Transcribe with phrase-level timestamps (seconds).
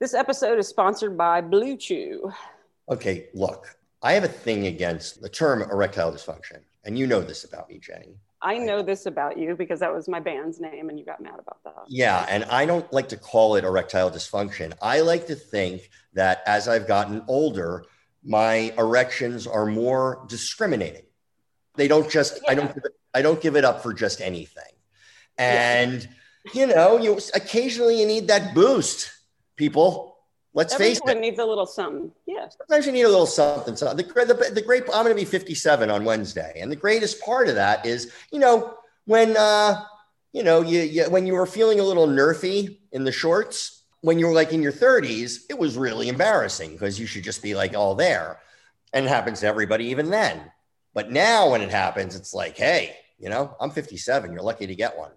[0.00, 2.32] This episode is sponsored by Blue Chew.
[2.90, 7.44] Okay, look, I have a thing against the term erectile dysfunction, and you know this
[7.44, 8.16] about me, Jenny.
[8.42, 11.38] I know this about you because that was my band's name and you got mad
[11.38, 11.84] about that.
[11.88, 14.74] Yeah, and I don't like to call it erectile dysfunction.
[14.82, 17.86] I like to think that as I've gotten older,
[18.22, 21.06] my erections are more discriminating.
[21.76, 22.50] They don't just yeah.
[22.50, 24.64] I don't give it, I don't give it up for just anything.
[25.38, 26.06] And
[26.52, 26.66] yeah.
[26.66, 29.10] you know, you occasionally you need that boost
[29.56, 30.16] people.
[30.52, 31.02] Let's Everyone face it.
[31.04, 32.12] Everyone needs a little something.
[32.26, 32.56] Yes.
[32.58, 33.74] Sometimes you need a little something.
[33.74, 36.58] So the, the, the great, I'm going to be 57 on Wednesday.
[36.60, 38.74] And the greatest part of that is, you know,
[39.06, 39.84] when, uh,
[40.32, 44.18] you know, you, you, when you were feeling a little nerfy in the shorts, when
[44.18, 47.54] you were like in your 30s, it was really embarrassing because you should just be
[47.54, 48.38] like all there.
[48.92, 50.40] And it happens to everybody even then.
[50.92, 54.32] But now when it happens, it's like, hey, you know, I'm 57.
[54.32, 55.10] You're lucky to get one.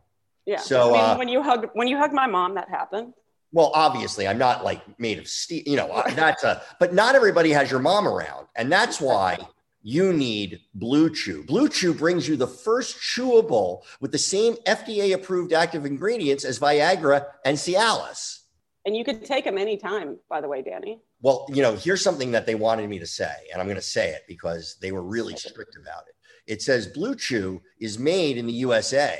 [0.45, 0.59] Yeah.
[0.59, 3.13] So I mean, uh, when you hug when you hug my mom, that happened
[3.51, 7.51] well, obviously, I'm not like made of steel, you know, that's a, but not everybody
[7.51, 8.47] has your mom around.
[8.55, 9.37] And that's why
[9.81, 11.43] you need Blue Chew.
[11.43, 16.59] Blue Chew brings you the first chewable with the same FDA approved active ingredients as
[16.59, 18.39] Viagra and Cialis.
[18.85, 21.01] And you could take them anytime, by the way, Danny.
[21.21, 23.81] Well, you know, here's something that they wanted me to say, and I'm going to
[23.81, 26.15] say it because they were really strict about it.
[26.51, 29.19] It says Blue Chew is made in the USA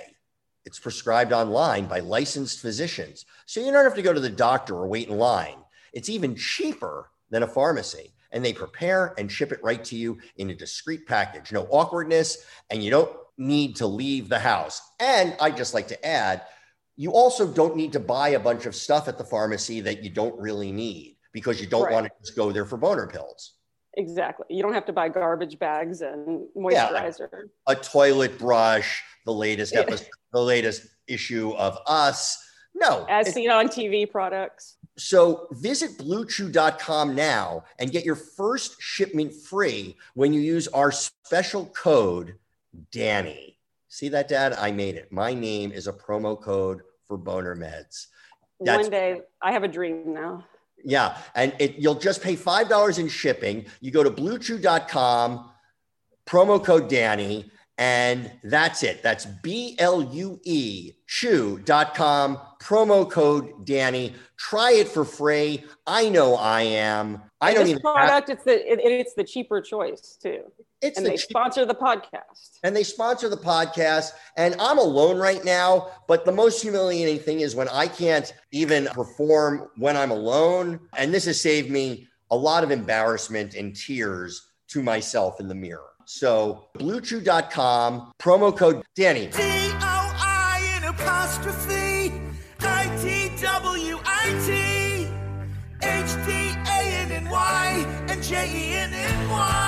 [0.68, 3.26] it's prescribed online by licensed physicians.
[3.46, 5.56] So you don't have to go to the doctor or wait in line.
[5.94, 8.12] It's even cheaper than a pharmacy.
[8.34, 11.54] And they prepare and ship it right to you in a discreet package.
[11.54, 14.82] No awkwardness, and you don't need to leave the house.
[15.00, 16.42] And I'd just like to add,
[16.98, 20.10] you also don't need to buy a bunch of stuff at the pharmacy that you
[20.10, 21.94] don't really need because you don't right.
[21.94, 23.54] want to just go there for boner pills.
[23.94, 24.45] Exactly.
[24.50, 27.30] You don't have to buy garbage bags and moisturizer.
[27.32, 32.43] Yeah, a toilet brush, the latest episode, the latest issue of Us.
[32.73, 33.05] No.
[33.10, 34.77] As seen on TV products.
[34.98, 41.65] So visit bluechew.com now and get your first shipment free when you use our special
[41.67, 42.36] code
[42.92, 43.60] Danny.
[43.89, 44.54] See that, Dad?
[44.54, 45.11] I made it.
[45.11, 48.08] My name is a promo code for boner meds.
[48.61, 50.45] That's, One day I have a dream now.
[50.83, 51.17] Yeah.
[51.36, 53.65] And it, you'll just pay $5 in shipping.
[53.82, 55.49] You go to bluechew.com,
[56.26, 59.04] promo code Danny, and that's it.
[59.04, 64.14] That's B L U E chew.com, promo code Danny.
[64.38, 65.64] Try it for free.
[65.88, 67.21] I know I am.
[67.39, 68.30] I don't this even product.
[68.30, 70.42] Have, it's the it, it's the cheaper choice too.
[70.82, 72.60] It's and the they cheap, sponsor the podcast.
[72.64, 74.11] And they sponsor the podcast.
[74.36, 75.89] And I'm alone right now.
[76.08, 80.80] But the most humiliating thing is when I can't even perform when I'm alone.
[80.95, 85.55] And this has saved me a lot of embarrassment and tears to myself in the
[85.55, 85.96] mirror.
[86.08, 89.28] So bluechew.com, promo code Danny.
[89.28, 92.14] D-O-I in apostrophe
[92.62, 94.50] I-T-W-I-T
[95.84, 97.26] H-D-A-N-N-Y
[98.08, 99.67] and J-E-N-N-Y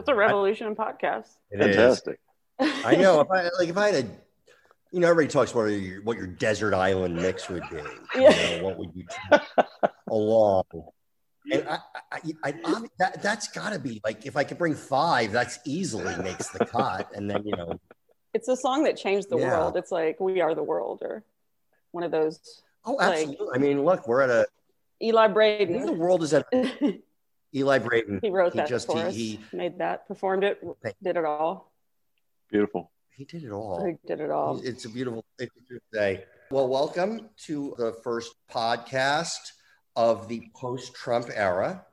[0.00, 1.36] It's a revolution in podcasts.
[1.56, 2.18] Fantastic.
[2.58, 3.20] I know.
[3.20, 4.08] If I like, if I had a,
[4.92, 7.78] you know, everybody talks about your, what your desert island mix would be.
[8.16, 8.30] Yeah.
[8.30, 9.40] know, what would you take
[10.08, 10.64] along?
[11.50, 11.78] And I,
[12.12, 15.58] I, I, I that, that's got to be like if I could bring five, that's
[15.64, 17.10] easily makes the cut.
[17.14, 17.80] And then you know,
[18.34, 19.58] it's a song that changed the yeah.
[19.58, 19.76] world.
[19.76, 21.24] It's like "We Are the World" or
[21.92, 22.62] one of those.
[22.84, 23.46] Oh, absolutely.
[23.46, 24.46] Like, I mean, look, we're at a
[25.02, 25.86] Eli Braden.
[25.86, 26.46] The world is at
[27.54, 28.20] Eli Braden.
[28.22, 29.14] He wrote he that just, for he, us.
[29.14, 30.62] He made that, performed it,
[31.02, 31.72] did it all.
[32.50, 32.90] Beautiful.
[33.10, 33.84] He did it all.
[33.84, 34.60] He did it all.
[34.62, 36.24] It's a beautiful, it's a beautiful day.
[36.50, 39.52] Well, welcome to the first podcast
[39.96, 41.84] of the post-Trump era.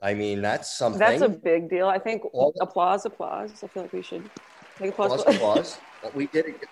[0.00, 1.00] I mean, that's something.
[1.00, 1.88] That's a big deal.
[1.88, 3.50] I think all applause, applause.
[3.64, 4.30] I feel like we should
[4.78, 5.20] take applause.
[5.20, 5.78] Applause, applause.
[6.02, 6.64] Well, we did it.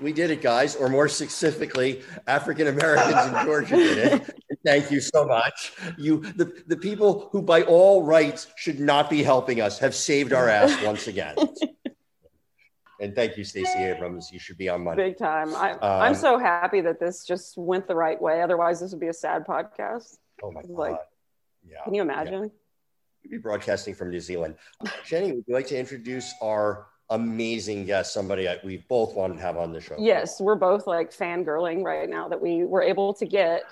[0.00, 4.41] We did it, guys, or more specifically, African Americans in Georgia did it.
[4.64, 5.72] Thank you so much.
[5.98, 10.32] You, the, the people who, by all rights, should not be helping us, have saved
[10.32, 11.34] our ass once again.
[13.00, 14.30] And thank you, Stacey Abrams.
[14.32, 15.08] You should be on Monday.
[15.08, 15.54] Big time.
[15.56, 18.42] I, um, I'm so happy that this just went the right way.
[18.42, 20.18] Otherwise, this would be a sad podcast.
[20.40, 20.70] Oh my god!
[20.70, 20.98] Like,
[21.68, 21.82] yeah.
[21.82, 22.44] Can you imagine?
[22.44, 22.48] Yeah.
[23.24, 24.54] We'd be broadcasting from New Zealand.
[25.04, 29.56] Jenny, would you like to introduce our amazing guest, somebody we both wanted to have
[29.56, 29.96] on the show?
[29.98, 33.64] Yes, we're both like fangirling right now that we were able to get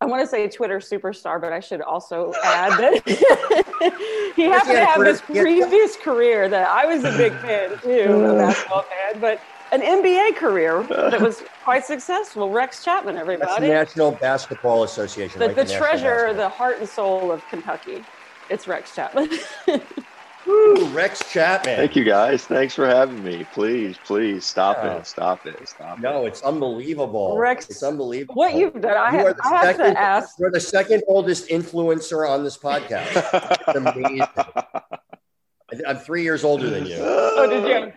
[0.00, 4.84] I want to say Twitter superstar, but I should also add that he happened to
[4.84, 9.40] have this previous career that I was a big fan too, a basketball fan, but
[9.72, 12.50] an NBA career that was quite successful.
[12.50, 13.66] Rex Chapman, everybody.
[13.66, 15.40] That's National Basketball Association.
[15.40, 15.56] The, right?
[15.56, 18.04] the, the treasure, the heart and soul of Kentucky.
[18.50, 19.30] It's Rex Chapman.
[20.48, 21.76] Woo, Rex Chapman.
[21.76, 22.46] Thank you guys.
[22.46, 23.46] Thanks for having me.
[23.52, 24.96] Please, please stop yeah.
[24.96, 25.06] it.
[25.06, 25.68] Stop it.
[25.68, 26.28] Stop no, it.
[26.28, 27.36] it's unbelievable.
[27.36, 28.34] Rex, it's unbelievable.
[28.34, 30.38] What you've done, I, you have, I have to ask.
[30.38, 33.10] You're the second oldest influencer on this podcast.
[33.68, 34.22] it's amazing.
[35.86, 36.96] I'm three years older than you.
[36.98, 37.92] Oh, did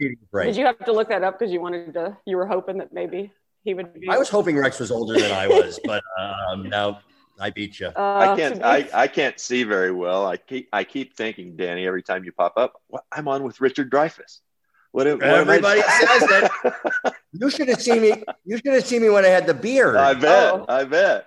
[0.00, 0.18] you?
[0.42, 2.18] Did you have to look that up because you wanted to?
[2.26, 3.94] You were hoping that maybe he would.
[3.94, 4.10] Be...
[4.10, 7.00] I was hoping Rex was older than I was, but um, now
[7.38, 7.88] I beat you.
[7.88, 7.92] Uh,
[8.32, 8.62] I can't.
[8.62, 10.26] I, I can't see very well.
[10.26, 10.68] I keep.
[10.72, 11.86] I keep thinking, Danny.
[11.86, 14.40] Every time you pop up, what, I'm on with Richard Dreyfuss.
[14.92, 17.14] What, what Everybody says that.
[17.36, 18.22] You should have seen me.
[18.44, 19.96] You should have seen me when I had the beard.
[19.96, 20.52] I bet.
[20.52, 20.64] Oh.
[20.68, 21.26] I bet.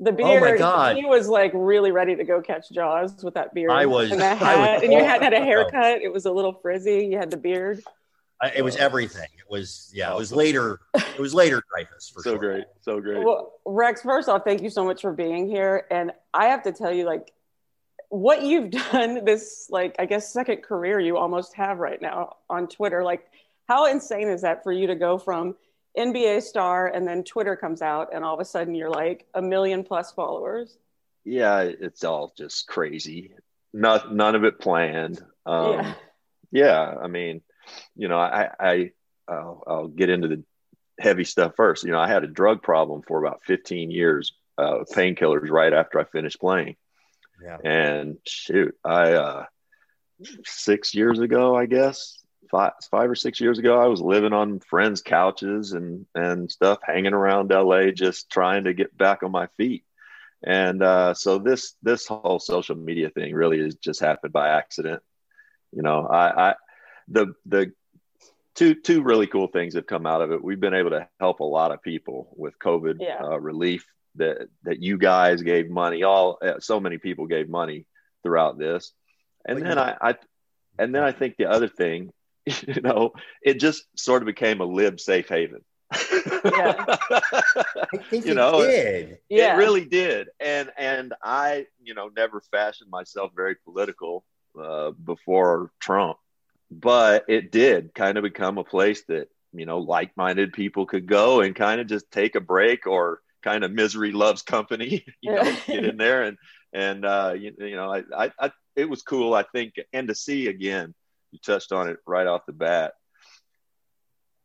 [0.00, 0.42] The beard.
[0.42, 0.96] Oh my god!
[0.96, 3.70] He was like really ready to go catch Jaws with that beard.
[3.70, 4.10] I was.
[4.10, 6.02] And that hat, was, and you hadn't had a haircut.
[6.02, 7.06] It was a little frizzy.
[7.06, 7.84] You had the beard.
[8.44, 9.28] I, it was everything.
[9.38, 10.12] It was yeah.
[10.12, 10.80] It was later.
[10.94, 12.38] It was later Dreyfuss for so sure.
[12.38, 13.24] great, so great.
[13.24, 15.86] Well, Rex, first off, thank you so much for being here.
[15.90, 17.32] And I have to tell you, like,
[18.10, 22.68] what you've done this, like, I guess, second career you almost have right now on
[22.68, 23.02] Twitter.
[23.02, 23.24] Like,
[23.66, 25.56] how insane is that for you to go from
[25.96, 29.40] NBA star and then Twitter comes out and all of a sudden you're like a
[29.40, 30.76] million plus followers?
[31.24, 33.32] Yeah, it's all just crazy.
[33.72, 35.24] Not none of it planned.
[35.46, 35.94] Um, yeah.
[36.50, 37.40] yeah, I mean
[37.96, 38.90] you know, I, I
[39.28, 40.44] I'll, I'll, get into the
[40.98, 41.84] heavy stuff first.
[41.84, 45.98] You know, I had a drug problem for about 15 years, uh, painkillers right after
[45.98, 46.76] I finished playing.
[47.42, 47.58] Yeah.
[47.64, 49.46] And shoot, I, uh,
[50.44, 52.18] six years ago, I guess,
[52.50, 56.78] five, five or six years ago, I was living on friends' couches and, and stuff,
[56.82, 59.84] hanging around LA, just trying to get back on my feet.
[60.46, 65.02] And uh, so this this whole social media thing really has just happened by accident.
[65.72, 66.54] You know, I, I
[67.08, 67.72] the the
[68.54, 70.42] two two really cool things have come out of it.
[70.42, 73.22] We've been able to help a lot of people with COVID yeah.
[73.22, 73.86] uh, relief.
[74.16, 76.04] That that you guys gave money.
[76.04, 77.84] All uh, so many people gave money
[78.22, 78.92] throughout this,
[79.44, 80.14] and then I, I
[80.78, 82.12] and then I think the other thing,
[82.46, 83.12] you know,
[83.42, 85.64] it just sort of became a live safe haven.
[86.44, 86.84] yeah.
[87.10, 89.10] I think you know, did.
[89.10, 89.54] It, yeah.
[89.54, 90.28] it really did.
[90.38, 94.24] And and I, you know, never fashioned myself very political
[94.56, 96.18] uh, before Trump
[96.70, 101.40] but it did kind of become a place that you know like-minded people could go
[101.40, 105.42] and kind of just take a break or kind of misery loves company you know
[105.66, 106.36] get in there and
[106.72, 110.14] and uh you, you know I, I, I it was cool i think and to
[110.14, 110.94] see again
[111.30, 112.92] you touched on it right off the bat.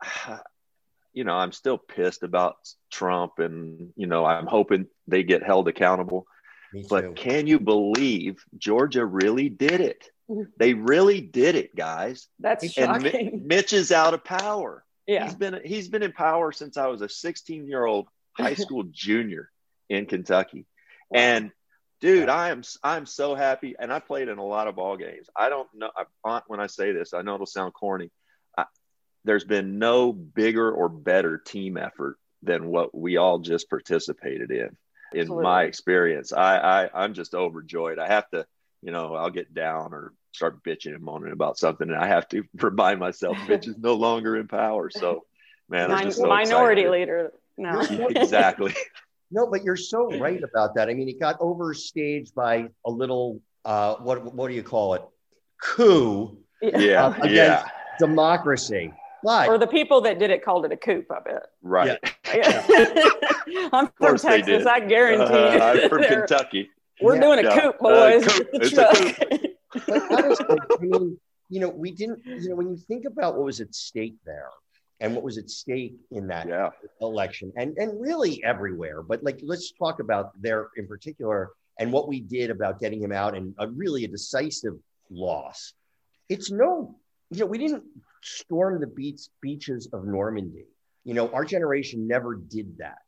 [1.12, 2.58] You know i'm still pissed about
[2.92, 6.28] trump and you know i'm hoping they get held accountable
[6.88, 10.06] but can you believe georgia really did it
[10.58, 12.28] they really did it, guys.
[12.40, 13.28] That's shocking.
[13.28, 14.84] And Mitch is out of power.
[15.08, 15.26] Yeah.
[15.26, 18.84] He's been he's been in power since I was a 16 year old high school
[18.84, 19.50] junior
[19.90, 20.66] in Kentucky.
[21.10, 21.20] Wow.
[21.20, 21.52] And
[22.00, 23.76] dude, I am I'm so happy.
[23.80, 25.28] And I played in a lot of ball games.
[25.36, 25.90] I don't know
[26.24, 28.12] I, when I say this, I know it'll sound corny.
[28.58, 28.66] I,
[29.26, 34.78] there's been no bigger or better team effort than what we all just participated in.
[35.12, 35.44] In Absolutely.
[35.44, 37.98] my experience, I, I I'm just overjoyed.
[37.98, 38.46] I have to,
[38.82, 42.28] you know, I'll get down or start bitching and moaning about something, and I have
[42.30, 44.90] to remind myself bitch is no longer in power.
[44.90, 45.26] So,
[45.70, 47.00] man, Min- so minority excited.
[47.00, 47.80] leader now.
[48.10, 48.74] exactly.
[49.32, 50.90] No, but you're so right about that.
[50.90, 55.04] I mean, it got overstaged by a little uh, what what do you call it?
[55.62, 56.38] Coup.
[56.62, 57.08] Yeah.
[57.08, 57.68] Uh, yeah.
[58.00, 58.94] Democracy.
[59.22, 61.44] But, or the people that did it called it a coup, I bet.
[61.62, 62.00] Right.
[62.34, 62.66] Yeah.
[63.74, 64.66] I'm from Texas.
[64.66, 65.34] I guarantee.
[65.34, 66.70] Uh, I'm from Kentucky.
[67.02, 67.22] We're yeah.
[67.22, 67.60] doing a yeah.
[67.60, 68.28] coup, boys.
[68.28, 68.46] Uh, coup.
[68.54, 69.50] It's a
[69.88, 73.46] but honestly, I mean, you know, we didn't, you know, when you think about what
[73.46, 74.50] was at stake there
[75.00, 76.70] and what was at stake in that yeah.
[77.02, 82.08] election and, and really everywhere, but like, let's talk about there in particular and what
[82.08, 84.74] we did about getting him out and a, really a decisive
[85.10, 85.74] loss.
[86.28, 86.96] It's no,
[87.32, 87.84] you know, we didn't
[88.22, 90.66] storm the beach, beaches of Normandy.
[91.06, 93.00] You know, our generation never did that.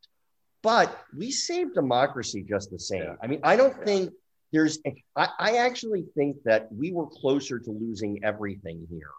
[0.64, 3.04] But we saved democracy just the same.
[3.04, 3.16] Yeah.
[3.22, 3.86] I mean, I don't yeah.
[3.86, 4.14] think
[4.52, 4.80] there's
[5.16, 9.10] I, I actually think that we were closer to losing everything here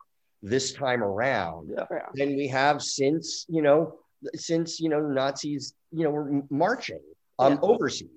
[0.43, 1.87] this time around Yeah.
[1.91, 2.07] Yeah.
[2.15, 3.99] than we have since you know
[4.35, 7.01] since you know Nazis you know were marching
[7.39, 7.59] um Yeah.
[7.63, 8.09] overseas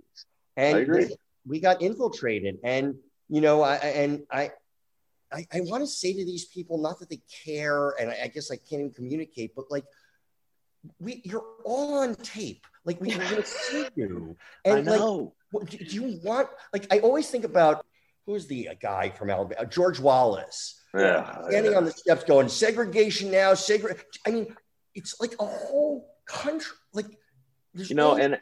[0.58, 1.15] and I agree.
[1.48, 2.96] we got infiltrated and
[3.29, 4.51] you know I and I
[5.32, 8.27] I, I want to say to these people not that they care and I, I
[8.27, 9.86] guess I can't even communicate but like
[11.00, 15.34] we you're all on tape like we, we're gonna see you and I like know.
[15.51, 17.86] what, do, do you want like I always think about
[18.25, 21.44] who's the uh, guy from Alabama uh, George Wallace yeah.
[21.50, 24.56] standing on the steps going segregation now segre i mean
[24.94, 27.08] it's like a whole country like
[27.74, 28.39] there's you know, no- and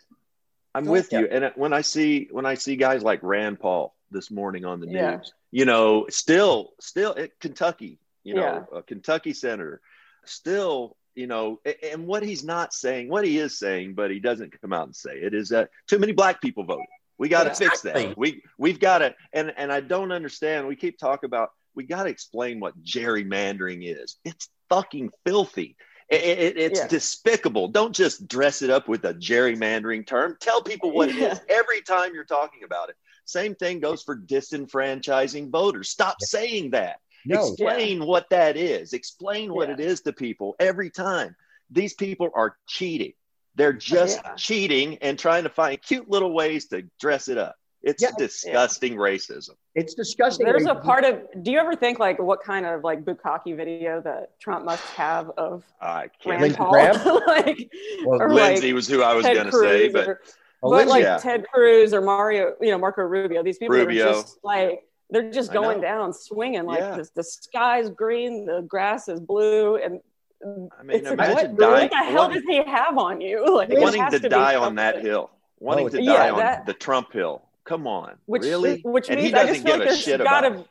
[0.76, 1.28] I'm with you.
[1.30, 4.80] And uh, when I see when I see guys like Rand Paul this morning on
[4.80, 5.20] the news, Yeah.
[5.52, 9.82] you know, still still at Kentucky, you know, a Kentucky senator,
[10.26, 11.60] still, you know,
[11.92, 14.96] and what he's not saying, what he is saying, but he doesn't come out and
[14.96, 16.86] say it is that too many black people voted.
[17.18, 17.96] We got to fix that.
[18.18, 20.68] We we've got to, and and I don't understand.
[20.68, 24.18] We keep talking about we got to explain what gerrymandering is.
[24.26, 25.76] It's fucking filthy.
[26.10, 26.88] It, it- it's Yeah.
[26.88, 27.68] despicable.
[27.70, 30.38] Don't just dress it up with a gerrymandering term.
[30.40, 32.96] Tell people what it is every time you're talking about it.
[33.26, 35.90] Same thing goes for disenfranchising voters.
[35.90, 37.00] Stop saying that.
[37.26, 38.94] No Explain what that is.
[38.94, 39.76] Explain what Yeah.
[39.76, 41.36] it is to people every time.
[41.70, 43.14] These people are cheating.
[43.56, 44.34] They're just Yeah.
[44.36, 47.56] cheating and trying to find cute little ways to dress it up.
[47.82, 48.12] It's Yeah.
[48.18, 49.52] disgusting racism.
[49.76, 51.20] it's disgusting There's a part of.
[51.44, 55.32] Do you ever think like what kind of like bukkake video that Trump must have
[55.38, 56.40] of I can't.
[56.42, 56.72] Rand Paul?
[57.28, 57.70] Like,
[58.06, 60.22] Well, or Lindsey like was who I was going to say, but or-
[60.66, 61.18] Oh, but Lindsey- like Yeah.
[61.18, 63.44] Ted Cruz or Mario, you know, Marco Rubio.
[63.44, 64.10] These people Rubio.
[64.10, 66.98] are just like they're just going down, swinging like Yeah.
[66.98, 67.10] this.
[67.12, 70.00] The sky's green, the grass is blue, and
[70.46, 73.22] I mean, it's like, imagine what, dying- what the hell wanting- does he have on
[73.22, 73.46] you?
[73.56, 75.30] Like, wanting has to, die on that hill,
[75.60, 77.44] wanting oh, to Yeah, die on that- the Trump hill.
[77.66, 78.82] Come on, Which, really?
[78.82, 80.60] Which and means he I doesn't just feel give like a there's shit gotta, about
[80.60, 80.68] it.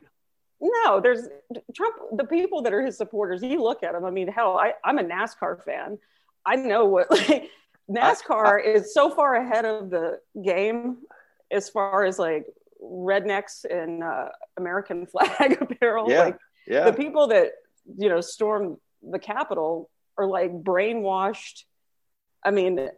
[0.61, 1.27] No, there's
[1.75, 1.95] Trump.
[2.13, 4.05] The people that are his supporters, you look at them.
[4.05, 5.97] I mean, hell, I, I'm a NASCAR fan.
[6.45, 7.49] I know what like
[7.89, 10.97] NASCAR is so far ahead of the game
[11.51, 12.45] as far as like
[12.83, 16.09] rednecks and uh, American flag apparel.
[16.09, 16.37] Yeah, Like
[16.67, 17.51] Yeah, the people that
[17.97, 21.63] you know storm the Capitol are like brainwashed.
[22.43, 22.89] I mean,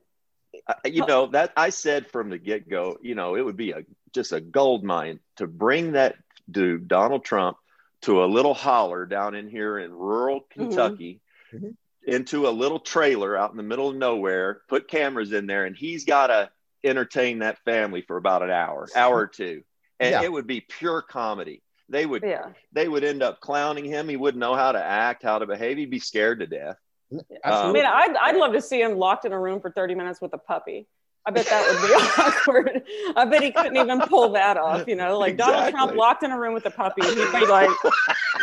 [0.67, 3.71] I- you know that I said from the get go, you know, it would be
[3.71, 6.15] a just a gold mine to bring that
[6.49, 7.57] dude Donald Trump
[8.01, 11.21] to a little holler down in here in rural Kentucky.
[11.53, 11.75] Mhm.
[12.07, 15.75] Into a little trailer out in the middle of nowhere, put cameras in there, and
[15.75, 16.51] he's got to
[16.83, 19.63] entertain that family for about an hour, hour or two,
[19.99, 20.23] and Yeah.
[20.23, 21.61] it would be pure comedy.
[21.87, 22.49] They would yeah.
[22.71, 24.09] they would end up clowning him.
[24.09, 25.77] He wouldn't know how to act, how to behave.
[25.77, 26.77] He'd be scared to death.
[27.11, 29.93] Um, I mean, I'd, I'd love to see him locked in a room for 30
[29.93, 30.87] minutes with a puppy.
[31.25, 32.83] I bet that would be awkward.
[33.15, 34.87] I bet he couldn't even pull that off.
[34.87, 37.03] You know, like Donald Trump locked in a room with a puppy.
[37.03, 37.69] He'd be like,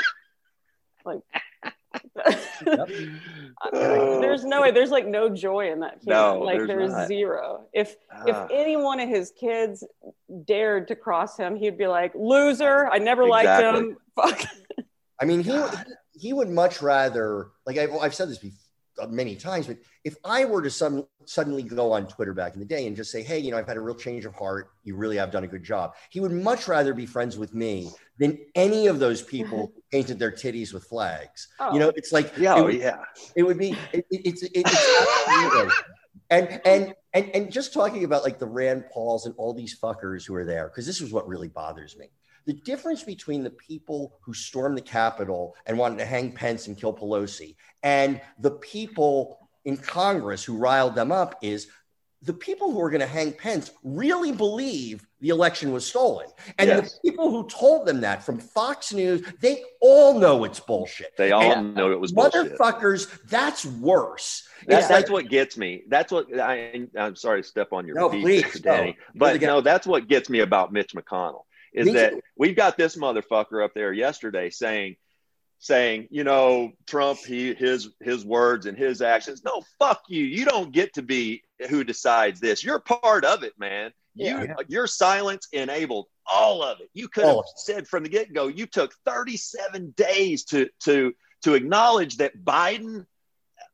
[1.04, 1.20] like,
[3.72, 4.70] there's no way.
[4.70, 5.98] There's like no joy in that.
[6.02, 6.06] Human.
[6.18, 7.66] No, like there's there's, zero.
[7.72, 7.96] If
[8.26, 8.48] if Ah.
[8.50, 9.84] any one of his kids
[10.44, 12.88] dared to cross him, he'd be like, loser.
[12.88, 13.64] I never Exactly.
[13.72, 13.96] liked him.
[14.16, 14.40] Fuck.
[15.20, 15.86] I mean, he God.
[16.12, 18.58] he would much rather like I've, I've said this before,
[19.00, 22.60] Uh, many times, but if I were to some, suddenly go on Twitter back in
[22.60, 24.68] the day and just say, "Hey, you know, I've had a real change of heart.
[24.84, 27.90] You really have done a good job," he would much rather be friends with me
[28.18, 31.48] than any of those people who painted their titties with flags.
[31.58, 31.72] Oh.
[31.72, 32.98] You know, it's like Yeah, it oh, would- yeah.
[33.34, 35.74] it would be it, it- it's it, it's
[36.30, 40.26] and and and and just talking about like the Rand Pauls and all these fuckers
[40.26, 42.10] who are there because this is what really bothers me.
[42.44, 46.76] The difference between the people who stormed the Capitol and wanted to hang Pence and
[46.76, 51.68] kill Pelosi and the people in Congress who riled them up is
[52.24, 56.28] the people who are going to hang Pence really believe the election was stolen.
[56.58, 56.98] And Yes.
[57.02, 61.16] the people who told them that from Fox News, they all know it's bullshit.
[61.16, 62.56] They all And know it was bullshit.
[62.56, 64.48] Motherfuckers, that's worse.
[64.68, 65.82] That's, that's like- what gets me.
[65.88, 68.90] That's what I, I'm sorry to step on your No, feet, please, Danny.
[68.90, 68.94] no.
[69.16, 72.20] But You're no, that's what gets me about Mitch McConnell is Me that too.
[72.36, 74.96] we've got this motherfucker up there yesterday saying,
[75.58, 79.42] saying, you know, Trump, he his his words and his actions.
[79.44, 80.24] No, fuck you.
[80.24, 82.64] You don't get to be who decides this.
[82.64, 83.92] You're part of it, man.
[84.14, 84.54] You Yeah.
[84.68, 86.90] your silence enabled all of it.
[86.94, 88.48] You could All have said from the get go.
[88.48, 93.06] You took 37 days to to to acknowledge that Biden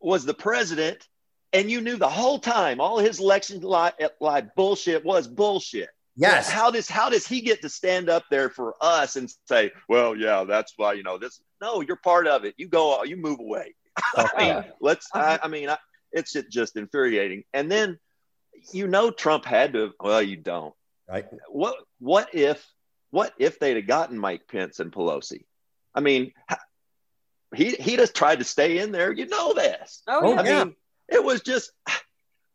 [0.01, 1.09] was the president,
[1.53, 5.89] and you knew the whole time all his election lie, lie bullshit was bullshit.
[6.19, 6.51] Yes.
[6.51, 10.17] How does how does he get to stand up there for us and say, well,
[10.17, 11.41] yeah, that's why you know this?
[11.61, 12.55] No, you're part of it.
[12.59, 13.77] You go, you move away.
[14.17, 15.09] I mean, let's.
[15.15, 15.79] I, I mean, I,
[16.11, 17.45] it's just infuriating.
[17.55, 18.01] And then,
[18.73, 19.93] you know, Trump had to.
[20.01, 20.75] Well, you don't.
[21.09, 21.25] Right.
[21.51, 22.67] What what if
[23.11, 25.45] what if they'd have gotten Mike Pence and Pelosi?
[25.95, 26.33] I mean,
[27.55, 29.13] he he just tried to stay in there.
[29.13, 30.03] You know this.
[30.09, 30.41] Oh, yeah.
[30.41, 30.65] I yeah.
[30.65, 30.75] mean,
[31.09, 31.71] it was just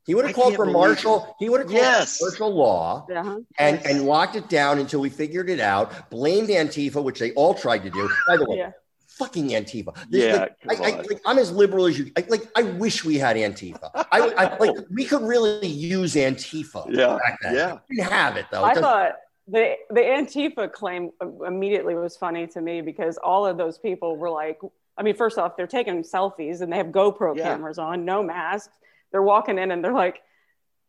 [0.06, 1.36] He would have called for believe martial.
[1.40, 2.18] He would have called Yes.
[2.18, 3.40] for martial law Uh-huh.
[3.58, 6.10] and and locked it down until we figured it out.
[6.10, 8.10] Blamed Antifa, which they all tried to do.
[8.28, 8.72] By the way, Yeah.
[9.08, 9.94] fucking Antifa.
[10.10, 12.12] This- Yeah, like, I, I, like, I'm as liberal as you.
[12.18, 13.90] I, like I wish we had Antifa.
[13.94, 14.06] I,
[14.38, 16.86] I like we could really use Antifa.
[16.94, 17.56] Yeah, back then.
[17.56, 17.78] yeah.
[17.90, 18.66] we didn't have it though.
[18.66, 19.12] It I thought
[19.48, 21.12] the the Antifa claim
[21.46, 24.60] immediately was funny to me because all of those people were like,
[24.98, 27.44] I mean, first off, they're taking selfies and they have GoPro Yeah.
[27.46, 28.74] cameras on, no masks.
[29.14, 30.22] They're walking in and they're like,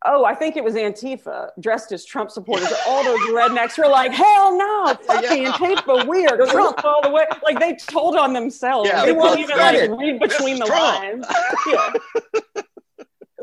[0.03, 4.11] "Oh, I think it was Antifa dressed as Trump supporters." all those rednecks were like,
[4.11, 5.51] "Hell no, fucking Yeah.
[5.53, 8.89] Antifa, we are Trump all the way." Like they told on themselves.
[8.89, 9.91] Yeah, they they won't even credit.
[9.91, 10.99] like read between the Trump.
[10.99, 11.25] lines.
[11.71, 11.93] Yeah.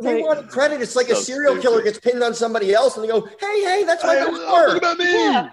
[0.03, 0.83] they Like, want credit.
[0.83, 1.63] It's like a serial stupid.
[1.63, 4.33] killer gets pinned on somebody else, and they go, "Hey, hey, that's my Hey, best
[4.33, 5.05] look work." about me.
[5.13, 5.51] Yeah.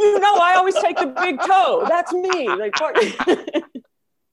[0.00, 1.84] you know, I always take the big toe.
[1.88, 2.48] That's me.
[2.48, 2.74] Like,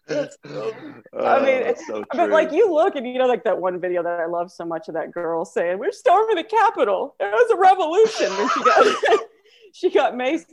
[0.10, 0.32] fuck.
[1.14, 2.34] Oh, I mean, it's so but true.
[2.34, 4.88] like you look and you know, like that one video that I love so much
[4.88, 7.16] of that girl saying, "We're storming the Capitol.
[7.20, 9.20] It was a revolution." And she got
[9.74, 10.46] she got maced.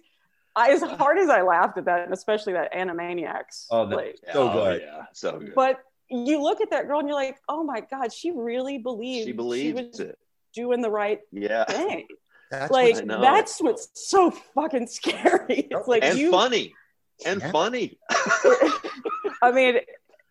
[0.58, 3.66] I, as hard as I laughed at that, and especially that Animaniacs.
[3.70, 4.82] Oh, that- like, so Oh, good.
[4.84, 5.54] Yeah, so good.
[5.54, 9.26] but you look at that girl and you're like, "Oh my God, she really believed
[9.26, 10.18] she believes was it.
[10.54, 11.64] doing the right Yeah.
[11.64, 12.06] thing."
[12.50, 15.68] That's like what's- that's what's so fucking scary.
[15.70, 16.30] It's like and you.
[16.30, 16.72] funny.
[17.25, 17.50] And Yeah.
[17.52, 17.99] funny.
[19.42, 19.78] I mean,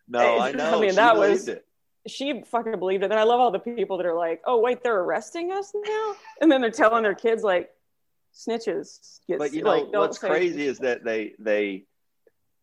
[0.08, 0.78] No, I know.
[0.78, 1.66] I mean, she that was- it.
[2.06, 3.10] she fucking believed it.
[3.10, 6.14] And I love all the people that are like, "Oh, wait, they're arresting us now,"
[6.40, 7.70] and then they're telling their kids like,
[8.34, 11.84] "Snitches." Get, But you know like, what's say- crazy is that they they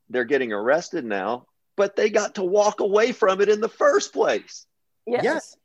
[0.09, 4.13] they're getting arrested now, but they got to walk away from it in the first
[4.13, 4.65] place.
[5.05, 5.57] yes, Yes.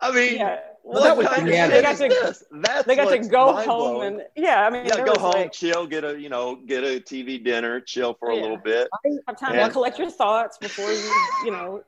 [0.00, 0.58] I mean, yeah.
[0.84, 2.44] Well, that was kind of they got to this?
[2.50, 4.66] That's they got to go home and yeah.
[4.66, 7.80] I mean, yeah, go home, Like, chill, get a you know, get a TV dinner,
[7.80, 8.88] chill for a little bit.
[9.28, 9.66] have time Yeah.
[9.68, 11.82] to collect your thoughts before you, you know,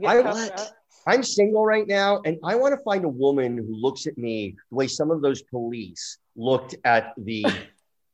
[0.00, 0.72] get I- cuffed out.
[1.06, 4.56] I'm single right now, and I want to find a woman who looks at me
[4.70, 7.46] the way some of those police looked at the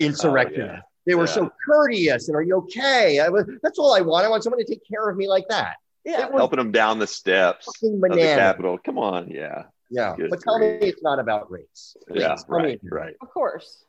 [0.00, 0.62] insurrection.
[0.70, 0.80] Oh, yeah.
[1.06, 1.32] They were Yeah.
[1.32, 3.20] so courteous and are you okay?
[3.20, 4.24] I was, that's all I want.
[4.24, 5.76] I want someone to take care of me like that.
[6.04, 8.09] Yeah, Helping them down the steps of the.
[8.18, 8.78] Capitol.
[8.85, 11.96] Come on, yeah, Yeah, Good but tell me it's not about race.
[12.09, 13.14] Please, yeah, tell me right, it's right.
[13.22, 13.85] of course.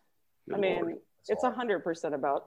[0.47, 0.95] Good I mean, Lord.
[1.27, 2.41] it's a hundred percent about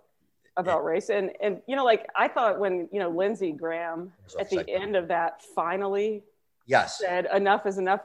[0.56, 4.50] about race and and you know like i thought when you know lindsey graham at
[4.50, 6.24] the end of that finally
[6.66, 6.98] Yes.
[6.98, 8.00] said enough is enough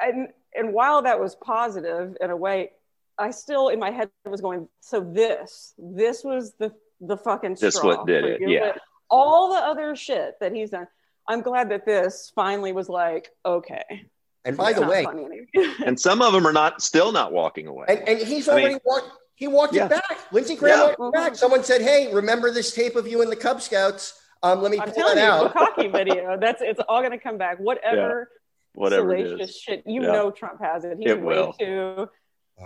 [0.00, 2.70] and and while that was positive in a way
[3.18, 7.74] i still in my head was going so this this was the the fucking This
[7.74, 8.50] straw what did it, you.
[8.50, 8.60] yeah.
[8.72, 10.86] But all the other shit that he's done
[11.28, 14.06] i'm glad that this finally was like okay
[14.44, 15.06] And by it's the way,
[15.86, 17.86] and some of them are not still not walking away.
[17.88, 19.08] and, and he's I mean- already walked.
[19.36, 19.86] He walked Yeah.
[19.86, 20.18] it back.
[20.32, 20.94] Lindsey Graham Yeah.
[20.98, 21.34] walked it back.
[21.34, 24.20] Someone said, "Hey, remember this tape of you in the Cub Scouts?
[24.44, 27.10] Um, let me i'm pull telling it you out." Bukkake video that's it's all going
[27.12, 28.28] to come back whatever
[28.74, 29.56] Whatever it salacious is.
[29.60, 29.82] shit.
[29.86, 30.12] You Yeah.
[30.12, 30.98] know Trump has it.
[30.98, 31.52] He's It way will.
[31.54, 32.08] too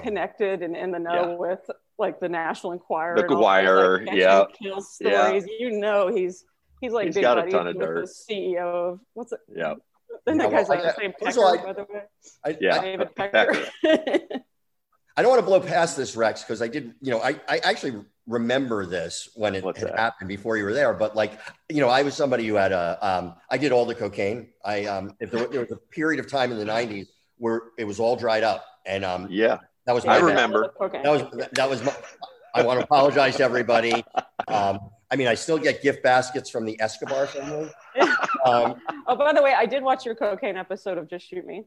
[0.02, 1.34] connected and in the know Yeah.
[1.36, 3.16] with like the National Enquirer.
[3.16, 4.38] The and all those, Wire, like, yeah.
[4.40, 5.22] catch and kill Yeah.
[5.24, 5.46] stories.
[5.58, 6.44] You know he's
[6.80, 8.06] he's like He's big got a buddies ton of with dirt.
[8.06, 9.40] the CEO of what's it?
[9.54, 9.74] Yeah.
[10.24, 12.02] Then that Yeah, guy's well, like the same Pecker, all, I- by the way.
[12.44, 12.76] I, Yeah.
[12.76, 13.66] I, David Pecker.
[13.82, 14.24] Pecker.
[15.16, 17.58] I don't want to blow past this, Rex, because I did, you know, I, I
[17.58, 19.98] actually remember this when it What's had that?
[19.98, 20.92] happened before you were there.
[20.94, 23.96] But like, you know, I was somebody who had a, um, I did all the
[23.96, 24.50] cocaine.
[24.64, 27.84] I, um, if there, there was a period of time in the '90s where it
[27.84, 29.58] was all dried up, and um, Yeah.
[29.86, 30.24] that was I my bad.
[30.26, 30.72] remember.
[30.80, 31.02] Okay.
[31.02, 31.82] That was that was.
[31.82, 31.92] My,
[32.54, 34.04] I want to apologize to everybody.
[34.46, 34.78] Um,
[35.10, 37.70] I mean, I still get gift baskets from the Escobar family.
[38.44, 41.64] Um, oh, by the way, I did watch your cocaine episode of Just Shoot Me.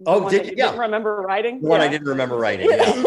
[0.00, 0.50] The Oh, one did that you?
[0.52, 0.56] you?
[0.58, 0.66] Yeah.
[0.66, 1.60] Didn't remember writing.
[1.62, 2.68] the one I didn't remember writing.
[2.68, 3.04] Yeah.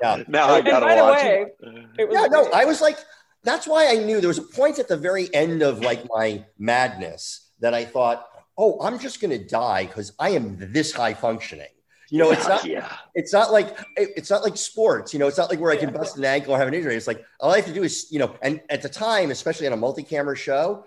[0.00, 0.22] Yeah.
[0.28, 1.86] Now I And gotta by the watch way, it.
[1.98, 2.48] it was yeah, no.
[2.52, 2.98] I was like,
[3.44, 6.44] that's why I knew there was a point at the very end of like my
[6.58, 11.14] madness that I thought, oh, I'm just going to die because I am this high
[11.14, 11.68] functioning.
[12.10, 12.90] You know, it's not, yeah.
[13.14, 15.92] it's not like, it's not like sports, you know, it's not like where I can
[15.92, 16.94] bust an ankle or have an injury.
[16.96, 19.66] It's like, all I have to do is, you know, and at the time, especially
[19.66, 20.84] on a multi-camera show,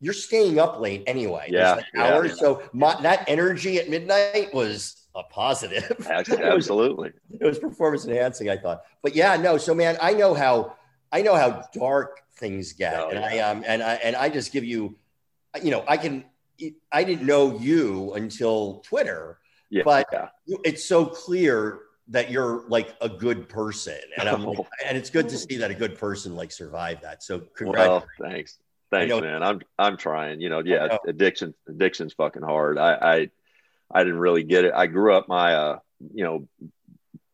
[0.00, 1.46] you're staying up late anyway.
[1.50, 2.14] Yeah, like, yeah.
[2.14, 2.38] hours.
[2.38, 5.92] So my, that energy at midnight was a positive.
[6.08, 7.12] Abs- It was- Absolutely.
[7.38, 8.82] it was performance enhancing, I thought.
[9.02, 9.58] But yeah, no.
[9.58, 10.76] So man, I know how
[11.12, 13.50] I know how dark things get, Oh, and I yeah.
[13.50, 14.96] um and I and I just give you,
[15.62, 16.24] you know, I can.
[16.92, 19.38] I didn't know you until Twitter,
[19.72, 19.84] Yeah.
[19.84, 20.28] but yeah.
[20.64, 25.30] it's so clear that you're like a good person, and I'm like, and it's good
[25.30, 27.22] to see that a good person like survived that.
[27.22, 27.88] So congrats.
[27.88, 28.58] Well, thanks.
[28.90, 29.42] Thanks, man.
[29.42, 30.42] I'm I'm trying.
[30.42, 30.98] You know, yeah, know.
[31.08, 32.76] addiction addiction's fucking hard.
[32.76, 33.30] I, I
[33.90, 34.74] I didn't really get it.
[34.74, 35.78] I grew up my uh,
[36.14, 36.48] you know,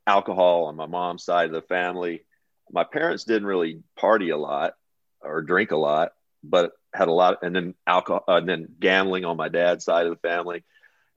[0.07, 2.25] alcohol on my mom's side of the family.
[2.71, 4.75] My parents didn't really party a lot.
[5.21, 6.13] or drink a lot,
[6.45, 10.07] but had a lot, and then alcohol, uh, and then gambling on my dad's side
[10.07, 10.65] of the family.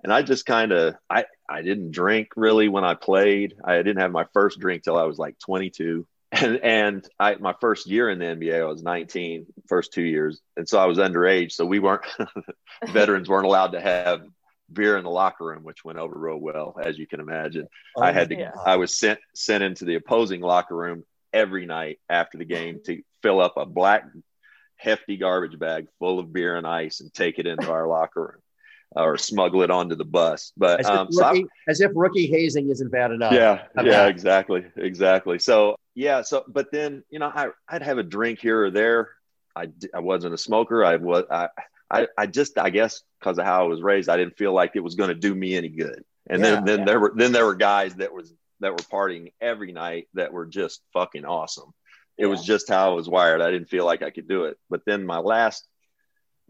[0.03, 3.55] And I just kind of, I, I didn't drink really when I played.
[3.63, 6.07] I didn't have my first drink till I was like 22.
[6.33, 10.39] And, and I, my first year in the NBA, I was 19, first two years.
[10.55, 11.51] And so I was underage.
[11.51, 12.05] So we weren't,
[12.87, 14.21] veterans weren't allowed to have
[14.71, 17.67] beer in the locker room, which went over real well, as you can imagine.
[17.97, 18.51] Oh, I had to, yeah.
[18.65, 23.01] I was sent, sent into the opposing locker room every night after the game to
[23.21, 24.05] fill up a black
[24.77, 28.41] hefty garbage bag full of beer and ice and take it into our locker room
[28.95, 30.51] or smuggle it onto the bus.
[30.57, 33.33] But as, um, if, rookie, so as if rookie hazing isn't bad enough.
[33.33, 35.39] Yeah, yeah, exactly, exactly.
[35.39, 39.09] So yeah, so but then you know I I'd have a drink here or there.
[39.55, 40.83] I I wasn't a smoker.
[40.83, 41.49] I was I
[41.89, 44.71] I, I just I guess because of how I was raised, I didn't feel like
[44.75, 46.03] it was going to do me any good.
[46.27, 46.85] And yeah, then then yeah.
[46.85, 50.45] there were then there were guys that was that were partying every night that were
[50.45, 51.73] just fucking awesome.
[52.17, 52.27] It yeah.
[52.27, 53.41] was just how I was wired.
[53.41, 54.57] I didn't feel like I could do it.
[54.69, 55.67] But then my last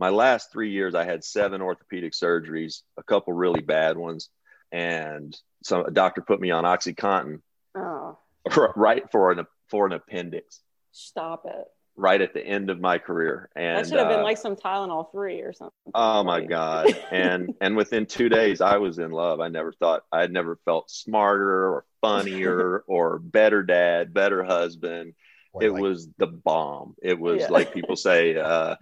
[0.02, 4.30] my last three years, I had seven orthopedic surgeries, a couple really bad ones,
[4.72, 7.40] and some a doctor put me on OxyContin.
[7.76, 8.18] Oh.
[8.76, 10.62] Right for an for an appendix.
[10.92, 11.68] Stop it.
[11.96, 14.56] Right at the end of my career, and that should have been uh, like some
[14.56, 15.92] Tylenol three or something.
[15.94, 16.88] Oh my god!
[17.12, 19.40] and and within two days, I was in love.
[19.40, 25.14] I never thought I had never felt smarter or funnier or better dad, better husband.
[25.54, 26.96] Boy, it like, was the bomb.
[27.04, 27.50] It was yeah.
[27.50, 28.78] like people say, uh,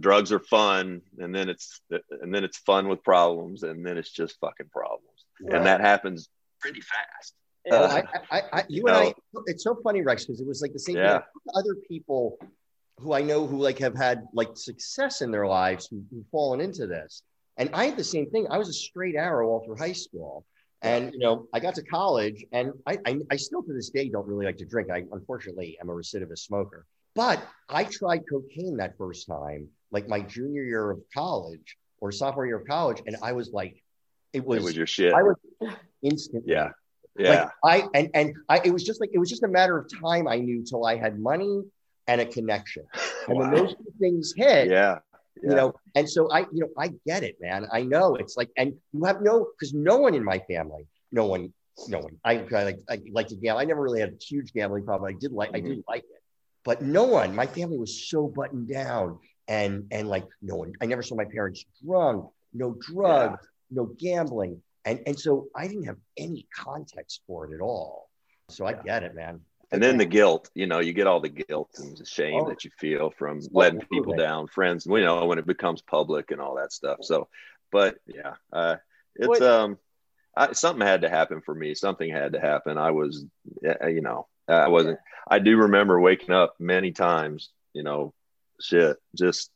[0.00, 4.10] drugs are fun and then it's and then it's fun with problems and then it's
[4.10, 5.06] just fucking problems.
[5.40, 5.56] Right.
[5.56, 6.28] and that happens
[6.60, 7.34] pretty fast.
[7.66, 7.74] Yeah.
[7.74, 10.46] uh, I, I, I, you, you and know, I it's so funny rex because it
[10.46, 11.18] was like the same yeah.
[11.18, 12.38] thing other people
[12.98, 16.60] who i know who like have had like success in their lives who, who've fallen
[16.60, 17.22] into this.
[17.58, 18.46] And i had the same thing.
[18.50, 20.44] I was a straight arrow all through high school.
[20.84, 24.08] And you know i got to college and I, I, I still to this day
[24.08, 24.90] don't really like to drink.
[24.90, 26.86] I unfortunately am a recidivist smoker.
[27.14, 32.46] But i tried cocaine that first time like my junior year of college or sophomore
[32.46, 33.82] year of college, and I was like,
[34.32, 35.12] it was, it was your shit.
[35.12, 35.36] I was
[36.02, 36.44] instant.
[36.46, 36.70] Yeah.
[37.18, 37.50] Yeah.
[37.62, 39.86] Like I and and I it was just like it was just a matter of
[40.00, 41.62] time I knew till I had money
[42.06, 42.84] and a connection.
[43.28, 43.44] And wow.
[43.44, 44.98] when those two things hit, yeah.
[45.36, 45.50] yeah.
[45.50, 47.68] You know, and so I, you know, I get it, man.
[47.72, 51.26] I know it's like, and you have no, because no one in my family, no
[51.26, 51.52] one,
[51.86, 52.18] no one.
[52.24, 53.60] I, I like, I like to gamble.
[53.60, 55.08] I never really had a huge gambling problem.
[55.08, 55.66] I did like, mm-hmm.
[55.66, 56.22] I did like it,
[56.64, 57.32] but no one.
[57.32, 59.20] My family was so buttoned down,
[59.52, 63.76] and and like no one i never saw my parents drunk no drugs yeah.
[63.82, 64.60] no gambling.
[64.84, 68.10] And and so i didn't have any context for it at all.
[68.50, 69.40] So i get it man.
[69.70, 72.48] And then the guilt you know you get all the guilt and the shame oh,
[72.48, 76.40] that you feel from letting people down friends you know when it becomes public and
[76.40, 76.98] all that stuff.
[77.02, 77.28] So
[77.70, 78.76] but yeah uh,
[79.14, 79.42] it's what?
[79.42, 79.78] um
[80.34, 81.74] I, something had to happen for me.
[81.74, 82.78] Something had to happen.
[82.78, 83.24] I was
[83.62, 88.12] you know i wasn't i do remember waking up many times you know
[88.62, 89.50] shit, just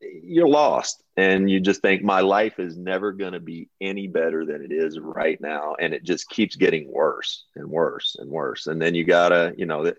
[0.00, 1.02] you're lost.
[1.16, 4.72] And you just think my life is never going to be any better than it
[4.72, 5.76] is right now.
[5.78, 8.66] And it just keeps getting worse and worse and worse.
[8.66, 9.98] And then you gotta you know that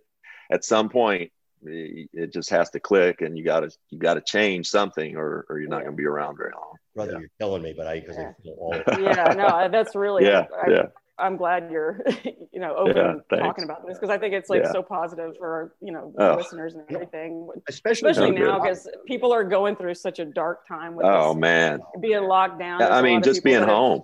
[0.51, 1.31] at some point
[1.65, 5.69] it just has to click and you gotta you gotta change something or, or you're
[5.69, 6.75] not going to be around very long.
[6.95, 7.19] Brother yeah.
[7.19, 8.99] you're killing me but i because yeah.
[8.99, 10.85] Yeah no that's really yeah I, yeah
[11.17, 12.03] I'm glad you're,
[12.51, 14.71] you know, open yeah, talking about this because I think it's like yeah.
[14.71, 16.35] so positive for you know oh.
[16.35, 20.95] listeners and everything, especially, especially now because people are going through such a dark time
[20.95, 22.81] with oh man being locked down.
[22.81, 24.03] I mean, just being home.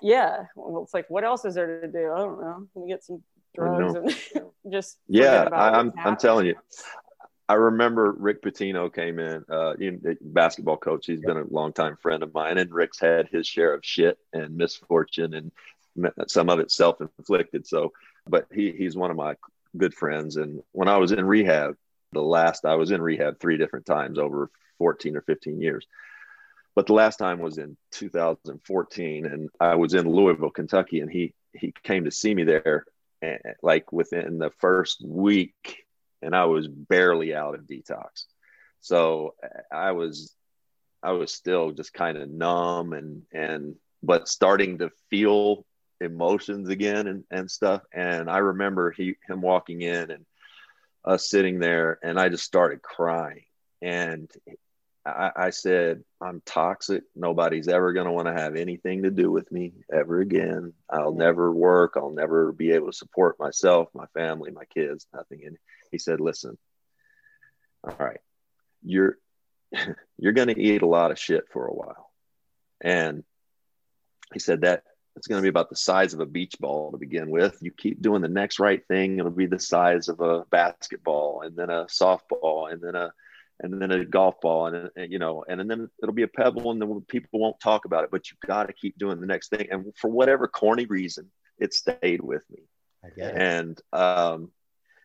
[0.00, 2.12] yeah, well, it's like what else is there to do?
[2.12, 2.66] I don't know.
[2.74, 3.22] Let me get some
[3.54, 3.94] drugs
[4.34, 5.48] and just yeah.
[5.52, 6.54] I, I'm I'm telling you.
[7.50, 9.72] I remember Rick Pitino came in, uh,
[10.20, 11.06] basketball coach.
[11.06, 14.54] He's been a longtime friend of mine, and Rick's had his share of shit and
[14.54, 15.50] misfortune and
[16.28, 17.66] some of it self-inflicted.
[17.66, 17.92] So,
[18.26, 19.36] but he he's one of my
[19.76, 20.36] good friends.
[20.36, 21.74] And when I was in rehab,
[22.12, 25.86] the last I was in rehab three different times over 14 or 15 years.
[26.74, 31.34] But the last time was in 2014, and I was in Louisville, Kentucky, and he
[31.52, 32.84] he came to see me there,
[33.20, 35.84] and like within the first week,
[36.22, 38.26] and I was barely out of detox.
[38.80, 40.34] So eh, I was
[41.02, 45.64] I was still just kind of numb and and but starting to feel
[46.00, 47.82] emotions again and, and stuff.
[47.92, 50.26] And I remember he him walking in and
[51.04, 53.44] us sitting there and I just started crying.
[53.80, 54.30] And
[55.06, 57.04] I, I said, I'm toxic.
[57.14, 60.72] Nobody's ever going to want to have anything to do with me ever again.
[60.90, 61.94] I'll never work.
[61.96, 65.42] I'll never be able to support myself, my family, my kids, nothing.
[65.46, 65.56] And
[65.90, 66.58] he said, listen,
[67.84, 68.20] all right,
[68.82, 69.16] you're,
[70.18, 72.10] you're going to eat a lot of shit for a while.
[72.80, 73.24] And
[74.32, 74.82] he said that
[75.18, 77.58] it's going to be about the size of a beach ball to begin with.
[77.60, 81.56] You keep doing the next right thing, it'll be the size of a basketball, and
[81.56, 83.12] then a softball, and then a
[83.60, 86.28] and then a golf ball, and, and you know, and, and then it'll be a
[86.28, 88.10] pebble, and then people won't talk about it.
[88.12, 89.66] But you got to keep doing the next thing.
[89.70, 92.62] And for whatever corny reason, it stayed with me.
[93.34, 94.52] And um,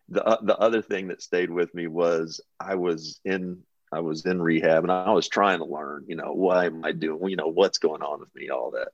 [0.10, 4.26] the uh, the other thing that stayed with me was I was in I was
[4.26, 7.36] in rehab and I was trying to learn, you know, why am I doing, you
[7.36, 8.90] know, what's going on with me, all that.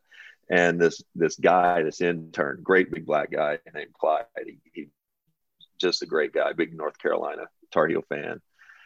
[0.49, 4.87] And this this guy, this intern, great big black guy named Clyde, he, he
[5.79, 8.41] just a great guy, big North Carolina Tar Heel fan.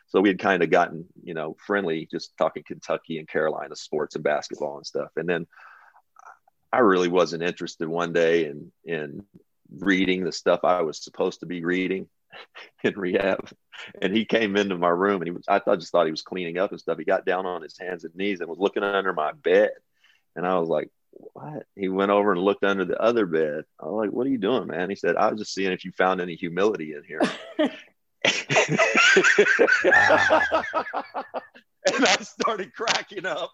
[0.08, 4.16] So we had kind of gotten, you know, friendly, just talking Kentucky and Carolina sports
[4.16, 5.10] and basketball and stuff.
[5.16, 5.48] And then
[6.72, 9.24] I really wasn't interested one day in in
[9.76, 12.08] reading the stuff I was supposed to be reading
[12.84, 13.50] in rehab.
[14.02, 16.22] And he came into my room and he was I thought just thought he was
[16.22, 16.98] cleaning up and stuff.
[16.98, 19.72] He got down on his hands and knees and was looking under my bed.
[20.36, 21.66] And I was like, what?
[21.76, 23.66] He went over and looked under the other bed.
[23.80, 24.90] I was like, what are you doing, man?
[24.90, 27.22] He said, I was just seeing if you found any humility in here.
[31.96, 33.52] and I started cracking up,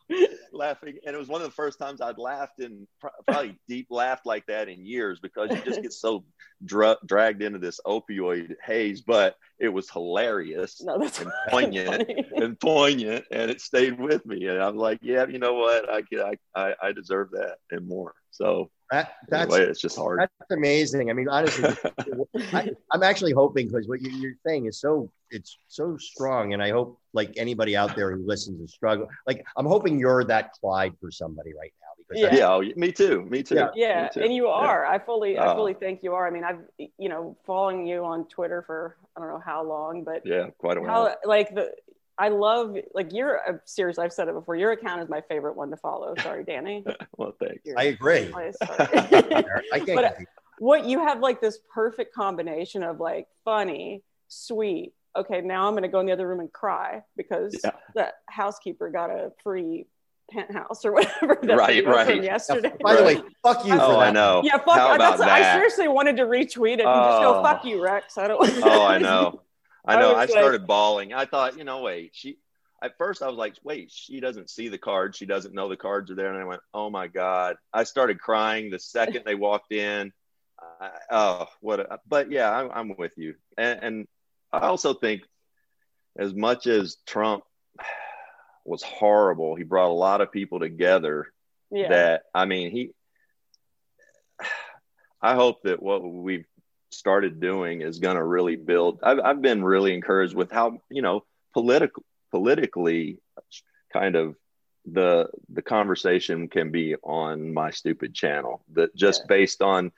[0.51, 0.97] laughing.
[1.05, 2.87] And it was one of the first times I'd laughed and
[3.27, 6.23] probably deep laughed like that in years because you just get so
[6.63, 9.01] dra- dragged into this opioid haze.
[9.01, 14.47] But it was hilarious no, that's and poignant and poignant, and it stayed with me.
[14.47, 15.89] And I'm like, yeah, you know what?
[15.89, 18.13] I I I, I deserve that and more.
[18.31, 20.19] So that, that's anyway, it's just hard.
[20.19, 21.09] That's amazing.
[21.09, 21.69] I mean, honestly,
[22.53, 26.63] I, am actually hoping because what you, are saying is so it's so strong, and
[26.63, 29.07] I hope like anybody out there who listens is struggle.
[29.27, 31.85] Like I'm hoping you're that Clyde for somebody right now.
[31.97, 33.55] Because yeah, yeah oh, me too, me too.
[33.55, 34.03] Yeah, yeah.
[34.03, 34.21] Me too.
[34.21, 34.83] and you are.
[34.83, 34.95] Yeah.
[34.95, 36.27] I fully, I fully uh, think you are.
[36.27, 36.61] I mean, I've
[36.97, 40.77] you know following you on Twitter for I don't know how long, but yeah, quite
[40.77, 40.89] a while.
[40.89, 41.73] How, like the
[42.19, 43.97] I love like your uh, series.
[43.97, 44.57] I've said it before.
[44.57, 46.13] Your account is my favorite one to follow.
[46.21, 46.83] Sorry, Danny.
[47.17, 47.63] well, thanks.
[47.77, 48.29] I agree.
[48.61, 49.95] I can't.
[49.95, 50.17] But
[50.59, 54.93] what you have like this perfect combination of like funny, sweet.
[55.15, 57.71] Okay, now I'm going to go in the other room and cry because yeah.
[57.95, 59.87] the housekeeper got a free
[60.29, 61.39] penthouse or whatever.
[61.43, 62.21] right, right.
[62.21, 62.73] Yesterday.
[62.83, 63.73] By the way, fuck you.
[63.73, 64.41] Oh, I know.
[64.43, 64.77] Yeah, fuck.
[64.77, 65.29] How about that?
[65.29, 67.05] I seriously wanted to retweet it and oh.
[67.05, 68.63] just go, "Fuck you, Rex." I don't.
[68.63, 69.41] oh, I know.
[69.85, 70.13] I know.
[70.13, 71.13] I, I started like, bawling.
[71.13, 72.37] I thought, you know, wait, she.
[72.81, 75.17] At first, I was like, wait, she doesn't see the cards.
[75.17, 76.31] She doesn't know the cards are there.
[76.31, 77.57] And I went, oh my god.
[77.73, 80.13] I started crying the second they walked in.
[80.79, 81.81] I, oh, what?
[81.81, 83.35] A, but yeah, I'm, I'm with you.
[83.57, 84.07] And, and
[84.53, 85.23] I also think,
[86.17, 87.43] as much as Trump
[88.63, 91.27] was horrible, he brought a lot of people together.
[91.71, 91.89] Yeah.
[91.89, 92.91] That I mean, he.
[95.21, 96.45] I hope that what we've
[96.99, 98.99] started doing is going to really build.
[99.01, 103.19] I've, I've been really encouraged with how you know political politically
[103.91, 104.35] kind of
[104.85, 109.35] the the conversation can be on my stupid channel that just yeah.
[109.37, 109.91] based on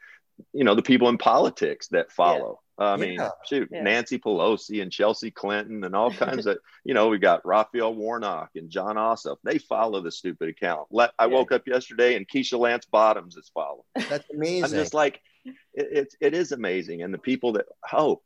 [0.54, 3.30] you know the people in politics that follow I mean, yeah.
[3.48, 3.84] shoot, yeah.
[3.84, 8.52] Nancy Pelosi and Chelsea Clinton and all kinds of, you know, we got Raphael Warnock
[8.56, 9.38] and Jon Ossoff.
[9.44, 10.88] They follow the stupid account.
[10.90, 11.34] Let, I yeah.
[11.34, 13.84] woke up yesterday and Keisha Lance Bottoms is following.
[14.10, 14.64] That's amazing.
[14.66, 17.02] I'm just like, it, it, it is amazing.
[17.02, 18.22] And the people that, oh,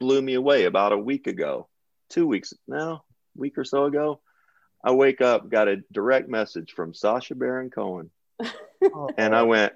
[0.00, 1.68] blew me away about a week ago,
[2.10, 3.04] two weeks now,
[3.36, 4.20] week or so ago.
[4.84, 8.10] I wake up, got a direct message from Sacha Baron Cohen.
[8.82, 9.08] oh.
[9.16, 9.72] And I went,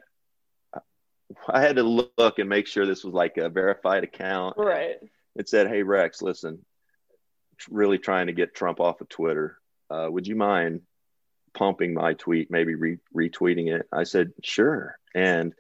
[1.49, 4.57] I had to look and make sure this was like a verified account.
[4.59, 4.97] Right.
[5.37, 6.65] It said, "Hey Rex, listen,
[7.71, 9.59] really trying to get Trump off of Twitter.
[9.91, 10.83] Uh, would you mind
[11.55, 15.55] pumping my tweet, maybe re- retweeting it?" I said, "Sure." And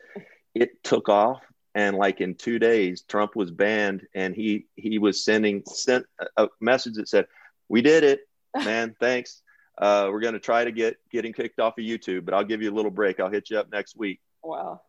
[0.60, 1.42] it took off.
[1.74, 6.48] And like in two days, Trump was banned, and he he was sending sent a
[6.60, 7.26] message that said,
[7.68, 8.20] "We did it,
[8.56, 8.96] man.
[8.98, 9.42] Thanks.
[9.76, 12.62] Uh, we're going to try to get getting kicked off of YouTube, but I'll give
[12.62, 13.20] you a little break.
[13.20, 14.80] I'll hit you up next week." Wow.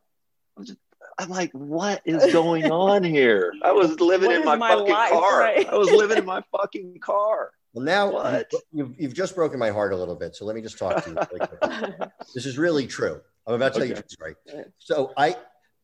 [0.58, 0.80] I'm, just,
[1.18, 3.54] I'm like, what is going on here?
[3.64, 5.40] I was living in my, my fucking life, car.
[5.40, 5.68] Right?
[5.68, 7.52] I was living in my fucking car.
[7.74, 8.52] Well, now what?
[8.72, 10.36] You've, you've just broken my heart a little bit.
[10.36, 12.08] So let me just talk to you.
[12.34, 13.22] this is really true.
[13.46, 13.90] I'm about to okay.
[13.90, 14.36] tell you a story.
[14.80, 15.36] So I,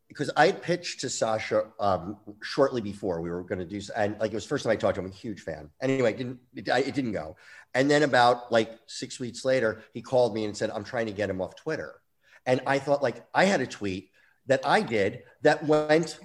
[0.07, 4.17] because I had pitched to Sacha um, shortly before we were going to do, and
[4.19, 5.07] like it was first time I talked to him.
[5.07, 5.69] I'm a huge fan.
[5.81, 7.35] Anyway, it didn't it, it, didn't go.
[7.73, 11.11] And then about like six weeks later, he called me and said, "I'm trying to
[11.11, 12.01] get him off Twitter."
[12.45, 14.11] And I thought like I had a tweet
[14.47, 16.19] that I did that went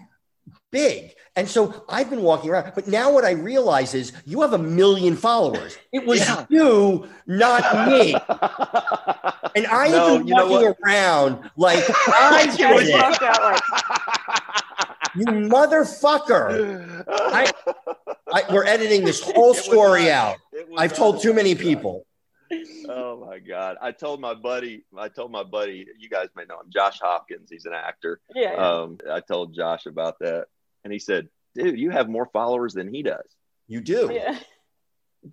[0.71, 1.15] big.
[1.37, 4.59] And so I've been walking around, but now what I realize is you have a
[4.59, 5.77] million followers.
[5.93, 6.47] It was yeah.
[6.49, 8.15] you, not me.
[9.57, 12.95] and I no, have been walking around like I did it.
[12.95, 13.21] Like...
[15.17, 17.05] you motherfucker.
[17.09, 17.53] I,
[18.33, 20.37] I, we're editing this whole story out.
[20.79, 22.07] I've told too many people.
[22.89, 23.77] Oh my god!
[23.81, 24.85] I told my buddy.
[24.97, 25.87] I told my buddy.
[25.99, 27.49] You guys may know him, Josh Hopkins.
[27.51, 28.21] He's an actor.
[28.35, 28.53] Yeah.
[28.55, 28.71] yeah.
[28.71, 30.47] Um, I told Josh about that,
[30.83, 33.27] and he said, "Dude, you have more followers than he does."
[33.69, 34.11] You do.
[34.13, 34.37] Yeah.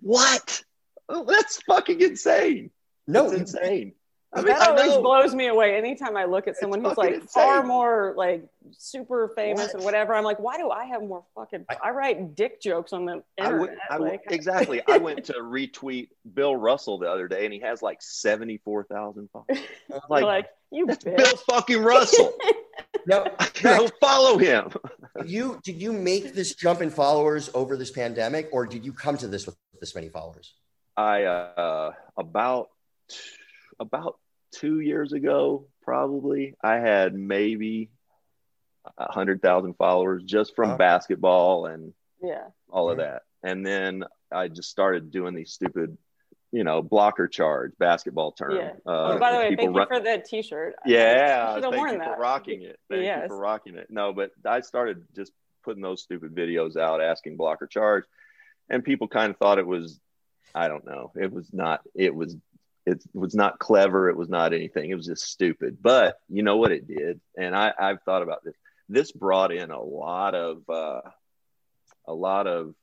[0.00, 0.62] What?
[1.08, 2.70] Oh, that's fucking insane.
[3.06, 3.94] No, It's insane.
[4.34, 5.02] I mean, that I always know.
[5.02, 5.76] blows me away.
[5.78, 7.28] Anytime I look at someone who's like insane.
[7.28, 8.44] far more like
[8.76, 9.74] super famous What?
[9.76, 11.64] and whatever, I'm like, why do I have more fucking?
[11.70, 13.78] I, I- write dick jokes on the I would, internet.
[13.90, 14.82] I would, like, exactly.
[14.86, 19.30] I went to retweet Bill Russell the other day, and he has like seventy-four thousand
[19.32, 19.64] followers.
[20.10, 21.16] like, Like, you that's bitch.
[21.16, 22.34] Bill fucking Russell.
[23.06, 23.26] no.
[23.62, 24.70] Go follow him.
[25.24, 29.16] you did you make this jump in followers over this pandemic, or did you come
[29.16, 30.52] to this with this many followers?
[30.98, 32.68] I uh, about
[33.80, 34.18] about
[34.52, 37.90] two years ago, probably I had maybe
[38.96, 40.76] a hundred thousand followers just from Wow.
[40.76, 42.46] basketball and yeah.
[42.70, 43.22] all of that.
[43.42, 45.96] And then I just started doing these stupid,
[46.52, 48.56] you know, blocker charge basketball term.
[48.56, 48.70] Yeah.
[48.86, 50.74] Uh, oh, by the way, thank run- you for the T-shirt.
[50.86, 52.16] Yeah, I should thank worn you that.
[52.16, 52.78] for rocking it.
[52.90, 53.22] Thank Yes.
[53.24, 53.88] you for rocking it.
[53.90, 55.32] No, but I started just
[55.64, 58.04] putting those stupid videos out asking blocker charge,
[58.70, 60.00] and people kind of thought it was,
[60.54, 62.34] I don't know, it was not, it was,
[62.90, 64.08] it was not clever.
[64.08, 64.90] It was not anything.
[64.90, 65.78] It was just stupid.
[65.80, 68.54] But you know what it did, and I, I've thought about this.
[68.88, 71.02] This brought in a lot of, uh,
[72.06, 72.74] a lot of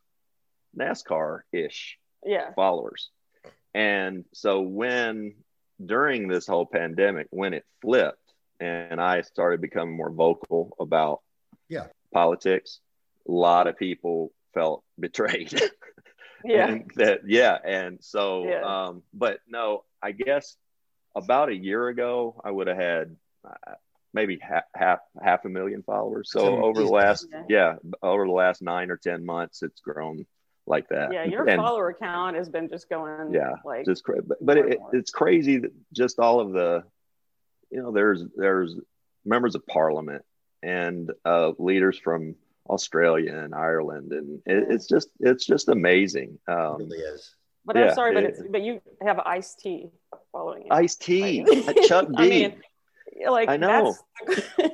[0.78, 2.54] NASCAR ish Yeah.
[2.54, 3.10] followers.
[3.74, 5.36] And so when
[5.84, 8.20] during this whole pandemic, when it flipped
[8.60, 11.22] and I started becoming more vocal about
[11.70, 11.88] Yeah.
[12.14, 12.80] politics,
[13.28, 15.54] a lot of people felt betrayed.
[16.44, 16.68] Yeah.
[16.72, 17.58] And that yeah.
[17.66, 18.62] And so Yeah.
[18.62, 20.56] um, but no, I guess
[21.16, 23.16] about a year ago I would have had
[23.48, 23.74] uh,
[24.14, 26.30] maybe half, half half a million followers.
[26.32, 27.44] So That's over the last Yeah.
[27.50, 30.26] yeah, over the last nine or ten months it's grown
[30.68, 31.14] like that.
[31.14, 31.26] Yeah.
[31.26, 33.34] Your And- follower count has been just going.
[33.34, 33.86] Yeah, Like.
[33.86, 36.84] just cra- but, but it, it's crazy that just all of the
[37.72, 38.76] you know there's there's
[39.26, 40.24] members of parliament
[40.64, 42.36] and uh, leaders from
[42.68, 47.35] australia and ireland and it, it's just it's just amazing It um really is.
[47.66, 49.90] But yeah, I'm sorry, but it's but you have Ice T
[50.32, 50.68] following you.
[50.72, 52.56] Ice T Like- chuck d I mean,
[53.30, 53.96] like I know.
[54.28, 54.42] That's,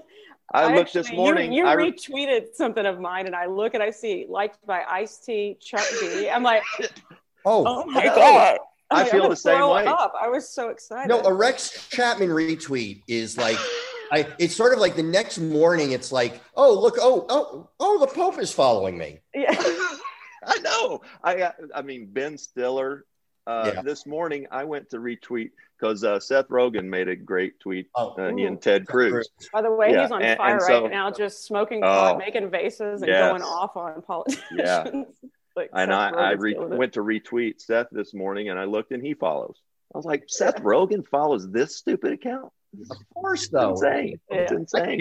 [0.54, 3.74] I looked this morning You, you I re- retweeted something of mine, and I look
[3.74, 6.30] and I see liked by Ice T Chuck D.
[6.30, 6.64] I'm like,
[7.46, 8.16] Oh, oh my know.
[8.16, 8.58] god!
[8.92, 9.86] I'm I like, feel I'm the same way.
[9.86, 10.14] Up.
[10.22, 11.08] I was so excited.
[11.08, 13.58] no, a Rex Chapman retweet is like,
[14.12, 14.28] I.
[14.38, 15.94] It's sort of like the next morning.
[15.94, 19.20] It's like, oh look, oh oh oh, the Pope is following me.
[19.34, 19.56] yeah,
[20.46, 21.02] I know.
[21.24, 23.06] I I mean Ben Stiller.
[23.48, 23.82] Uh, Yeah.
[23.82, 25.50] This morning I went to retweet
[25.80, 27.88] because uh, Seth Rogen made a great tweet.
[27.96, 29.28] Oh, Uh, he and Ted Cruz.
[29.52, 31.88] By the way, Yeah, he's on and- fire and so- right now, just smoking Oh.
[31.88, 33.30] pot, making vases, and Yes.
[33.32, 34.46] going off on politicians.
[34.56, 34.84] Yeah.
[35.56, 38.92] like And Seth I, I re- went to retweet Seth this morning and I looked
[38.92, 39.58] and he follows.
[39.94, 42.52] I was like, Seth Rogen follows this stupid account?
[42.92, 43.72] Of course, It's though.
[43.72, 44.20] insane.
[44.30, 44.58] It's Yeah.
[44.58, 45.00] Insane.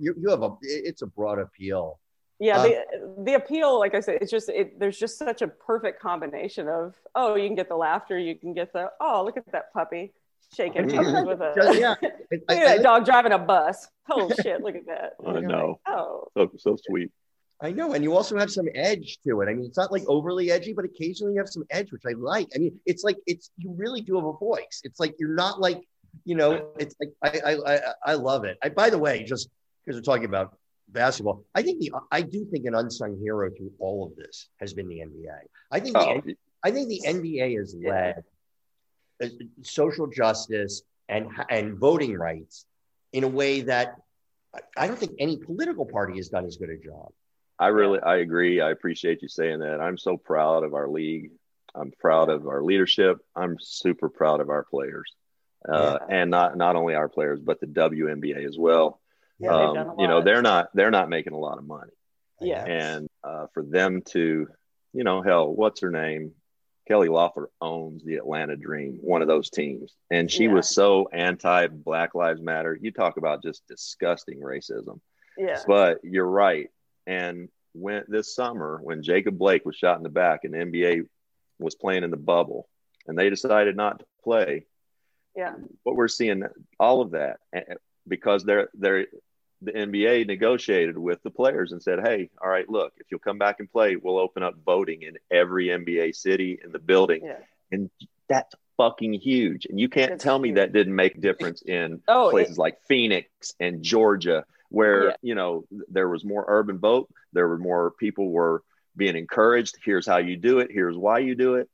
[0.00, 0.50] you, you have a.
[0.62, 2.00] It's a broad appeal.
[2.38, 5.48] Yeah, Uh, the the appeal, like I said, it's just it, there's just such a
[5.48, 9.36] perfect combination of oh, you can get the laughter, you can get the oh, look
[9.36, 10.12] at that puppy
[10.54, 11.94] shaking hands with a Just- yeah.
[12.02, 13.88] look I- at that I- dog driving a bus.
[14.06, 15.12] Holy shit, look at that.
[15.26, 15.78] I know.
[15.86, 17.10] Oh, So, so sweet.
[17.60, 19.48] I know, and you also have some edge to it.
[19.48, 22.12] I mean, it's not like overly edgy, but occasionally you have some edge, which I
[22.18, 22.48] like.
[22.56, 24.80] I mean, it's like it's you really do have a voice.
[24.82, 25.80] It's like you're not like,
[26.24, 28.58] you know, it's like I I I, I love it.
[28.64, 29.48] I, by the way, just
[29.84, 30.58] because we're talking about
[30.92, 34.72] basketball, I think the I do think an unsung hero through all of this has
[34.74, 35.38] been the NBA.
[35.70, 36.22] I think the, Oh,
[36.64, 38.22] I think the NBA has led
[39.22, 39.26] uh,
[39.62, 42.64] social justice and and voting rights
[43.12, 43.96] in a way that
[44.76, 47.12] I- don't think any political party has done as good a job.
[47.58, 48.60] I really, I agree.
[48.60, 49.80] I appreciate you saying that.
[49.80, 51.30] I'm so proud of our league.
[51.74, 53.18] I'm proud of our leadership.
[53.36, 55.14] I'm super proud of our players,
[55.68, 59.00] uh, and not not only our players, but the WNBA as well.
[59.42, 61.64] Yeah, they've done a Um, you know, they're not they're not making a lot of
[61.66, 61.90] money.
[62.40, 64.48] yeah, and uh, for them to,
[64.92, 66.32] you know, hell, what's her name?
[66.88, 70.54] Kelly Loeffler owns the Atlanta Dream, one of those teams, and she Yeah.
[70.54, 72.76] was so anti Black Lives Matter.
[72.80, 75.00] You talk about just disgusting racism,
[75.38, 76.68] yeah, but you're right.
[77.06, 81.08] And when this summer, when Jacob Blake was shot in the back, and the NBA
[81.60, 82.68] was playing in the bubble,
[83.06, 84.66] and they decided not to play,
[85.36, 86.42] yeah, what we're seeing
[86.80, 87.74] all of that eh,
[88.08, 89.06] because they're they're
[89.62, 93.38] the NBA negotiated with the players and said, "Hey, all right, look, if you'll come
[93.38, 97.38] back and play, we'll open up voting in every NBA city in the building." yeah.
[97.70, 97.90] And
[98.28, 99.66] that's fucking huge.
[99.66, 102.58] And you can't It's tell me that didn't make a difference in Oh, it- places
[102.58, 105.16] like Phoenix and Georgia where, Yeah.
[105.22, 108.62] you know, there was more urban vote, there were more people were
[108.96, 111.68] being encouraged, here's how you do it, here's why you do it.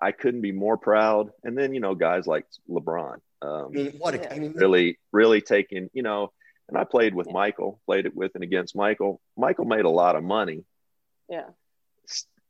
[0.00, 1.30] I couldn't be more proud.
[1.42, 4.98] And then, you know, guys like LeBron, um, I mean, what a, I mean, really,
[5.12, 6.32] really taking, you know,
[6.68, 7.34] and I played with yeah.
[7.34, 9.20] Michael, played it with and against Michael.
[9.36, 10.64] Michael made a lot of money.
[11.28, 11.48] Yeah.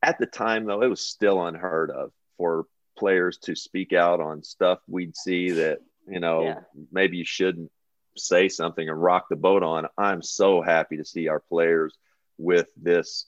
[0.03, 4.43] At the time, though, it was still unheard of for players to speak out on
[4.43, 6.61] stuff we'd see that, you know, yeah.
[6.93, 7.71] maybe you shouldn't
[8.17, 9.87] say something and rock the boat on.
[9.99, 11.97] I'm so happy to see our players
[12.39, 13.27] with this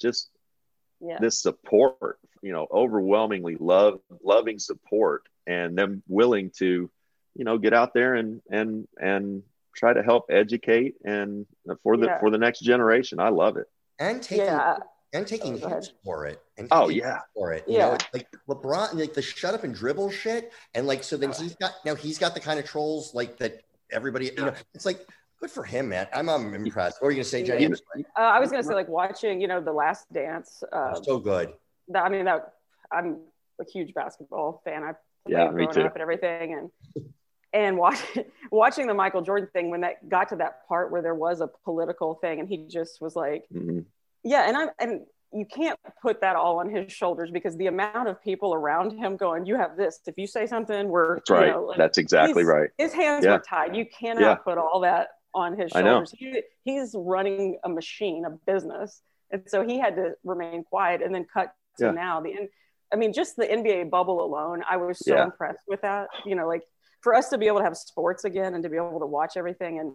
[0.00, 0.28] just
[1.00, 1.18] yeah.
[1.20, 6.90] this support, you know, overwhelmingly love loving support and them willing to,
[7.34, 9.42] you know, get out there and and and
[9.74, 11.46] try to help educate and
[11.82, 12.20] for the yeah.
[12.20, 13.20] for the next generation.
[13.20, 13.66] I love it.
[13.98, 14.78] And taking yeah.
[15.12, 16.40] and taking oh, for it.
[16.56, 17.64] And oh yeah, for it.
[17.66, 21.16] You yeah, know, like LeBron, like the shut up and dribble shit, and like so
[21.16, 23.62] then he's got now he's got the kind of trolls like that.
[23.92, 25.04] Everybody, you know, it's like
[25.40, 26.06] good for him, man.
[26.12, 27.02] I'm, I'm impressed.
[27.02, 27.66] What are you gonna say, Jenny?
[27.66, 27.72] Uh,
[28.16, 30.62] I was gonna say like watching, you know, the Last Dance.
[30.72, 31.52] Uh, so good.
[31.88, 32.52] That, I mean, that
[32.92, 33.18] I'm
[33.60, 34.84] a huge basketball fan.
[34.84, 34.92] I
[35.26, 35.82] yeah, me too.
[35.82, 37.04] up and everything, and
[37.52, 38.00] and watch,
[38.50, 41.48] watching the Michael Jordan thing when that got to that part where there was a
[41.64, 43.80] political thing, and he just was like, mm-hmm.
[44.22, 45.00] yeah, and I'm and
[45.32, 49.16] you can't put that all on his shoulders because the amount of people around him
[49.16, 50.00] going, "You have this.
[50.06, 51.46] If you say something, we're that's right.
[51.46, 52.70] You know, like, That's exactly right.
[52.78, 53.34] His hands yeah.
[53.34, 53.76] were tied.
[53.76, 54.34] You cannot yeah.
[54.36, 56.12] put all that on his shoulders.
[56.16, 61.14] He, he's running a machine, a business, and so he had to remain quiet and
[61.14, 61.90] then cut to yeah.
[61.92, 62.20] now.
[62.20, 62.48] The
[62.92, 66.08] I mean, just the NBA bubble alone, I was so impressed with that.
[66.24, 66.62] You know, like
[67.00, 69.36] for us to be able to have sports again and to be able to watch
[69.36, 69.92] everything, and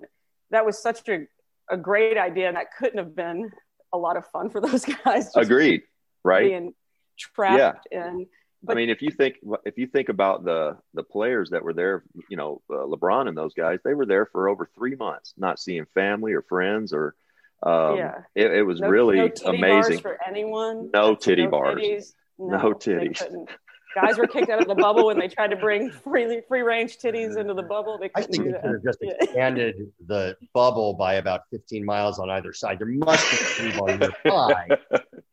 [0.52, 1.28] that was such a
[1.70, 3.52] a great idea, and that couldn't have been
[3.94, 5.36] a lot of fun for those guys.
[5.36, 5.84] Agreed.
[6.24, 6.50] Right.
[6.50, 6.74] Being
[7.18, 8.08] trapped yeah.
[8.08, 8.28] in.
[8.64, 11.74] But, I mean, if you think if you think about the the players that were
[11.74, 15.36] there, you know, uh, LeBron and those guys, they were there for over three months,
[15.38, 17.14] not seeing family or friends, or
[17.62, 20.90] um, yeah, it, it was no, really no amazing for anyone.
[20.92, 21.80] No titty no bars.
[21.80, 22.14] Titties.
[22.40, 23.48] No, no titties
[23.96, 26.98] guys were kicked out of the bubble when they tried to bring free free range
[26.98, 27.98] titties into the bubble.
[27.98, 32.30] They I think they could have just expanded the bubble by about 15 miles on
[32.30, 32.80] either side.
[32.80, 34.68] There must be three on your thigh,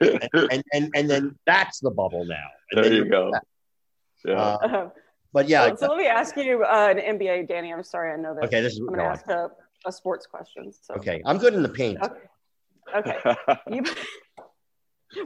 [0.00, 2.46] and, and, and and then that's the bubble now.
[2.70, 3.32] And there you go.
[4.24, 4.34] Yeah.
[4.34, 4.88] Uh, uh-huh.
[5.32, 5.68] but yeah.
[5.70, 7.72] So, so, let me ask you uh, an NBA, Danny.
[7.72, 8.44] I'm sorry, I know that.
[8.44, 8.78] Okay, this is.
[8.80, 9.50] I'm going to ask a,
[9.84, 10.72] a, sports question.
[10.72, 10.94] So.
[10.94, 11.98] Okay, I'm good in the paint.
[12.00, 12.20] Okay.
[12.96, 13.36] okay.
[13.70, 13.84] you,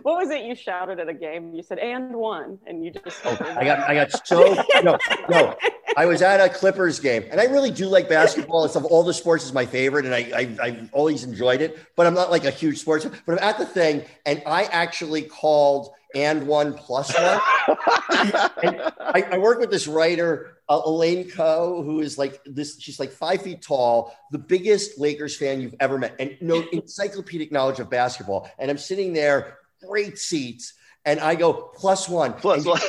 [0.02, 1.54] what was it you shouted at a game?
[1.54, 3.20] You said and one, and you just.
[3.24, 5.56] Oh, I got I got so no no.
[5.96, 8.64] I was at a Clippers game, and I really do like basketball.
[8.64, 11.78] It's of all the sports is my favorite, and I, I I've always enjoyed it.
[11.96, 13.06] But I'm not like a huge sports.
[13.24, 17.24] But I'm at the thing, and I actually called and one plus one.
[17.68, 22.80] I, I, work with this writer, uh, Elaine Ko, who is like this.
[22.80, 27.52] She's like five feet tall, the biggest Lakers fan you've ever met, and no encyclopedic
[27.52, 28.48] knowledge of basketball.
[28.58, 30.74] And I'm sitting there great seats.
[31.04, 32.32] And I go, plus one.
[32.32, 32.80] Plus one.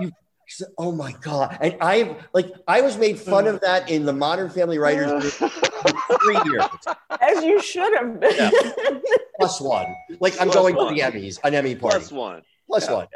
[0.00, 0.12] you,
[0.78, 1.58] oh my God.
[1.60, 5.48] And I like, I was made fun of that in the Modern Family Writers for
[6.24, 6.64] three years.
[7.20, 8.34] As you should have been.
[8.36, 8.50] Yeah.
[9.40, 9.86] Plus one.
[10.20, 10.88] Like I'm plus going one.
[10.88, 11.98] to the Emmys, an Emmy party.
[11.98, 12.42] Plus one.
[12.66, 12.94] Plus yeah.
[12.94, 13.06] one.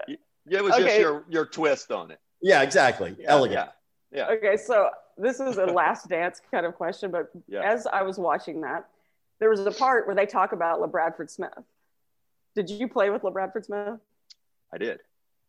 [0.49, 0.85] It was okay.
[0.85, 2.19] just your, your twist on it.
[2.43, 3.15] Yeah, exactly.
[3.19, 3.31] Yeah.
[3.31, 3.71] Elegant.
[4.13, 4.27] Yeah.
[4.29, 4.37] yeah.
[4.37, 4.57] Okay.
[4.57, 7.61] So this is a last dance kind of question, but yeah.
[7.61, 8.89] as I was watching that,
[9.39, 11.51] there was a part where they talk about LaBradford Smith.
[12.55, 14.01] Did you play with LaBradford Smith?
[14.73, 15.01] I did.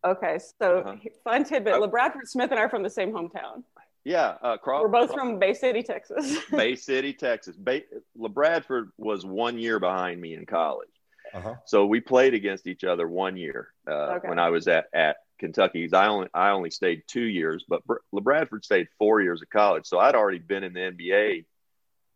[0.06, 0.96] Okay, so uh-huh.
[1.24, 1.88] fun tidbit: oh.
[1.88, 3.64] LaBradford Smith and I are from the same hometown.
[4.04, 6.40] Yeah, uh, We're both from Bay City, Texas.
[6.52, 7.56] Bay City, Texas.
[7.56, 7.86] Bay-
[8.18, 10.90] LaBradford was one year behind me in college,
[11.36, 11.56] uh-huh.
[11.66, 14.28] so we played against each other one year uh, okay.
[14.28, 15.88] when I was at at Kentucky.
[15.94, 17.84] I only I only stayed two years, but
[18.14, 19.86] LeBradford stayed four years of college.
[19.86, 21.46] So I'd already been in the NBA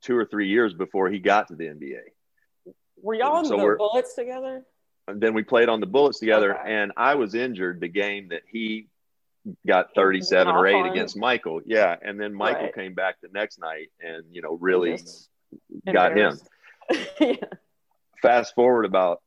[0.02, 2.02] two or three years before he got to the NBA.
[3.02, 4.64] Were y'all in so the Bullets together?
[5.08, 6.58] And then we played on the Bullets together.
[6.58, 6.74] Okay.
[6.74, 8.88] And I was injured the game that he
[9.68, 11.62] got 37 or 8 against Michael.
[11.66, 11.96] Yeah.
[12.02, 12.76] And then Michael right.
[12.76, 14.98] came back the next night and, you know, really
[15.92, 16.40] got him.
[17.20, 17.36] yeah.
[18.22, 19.22] Fast forward about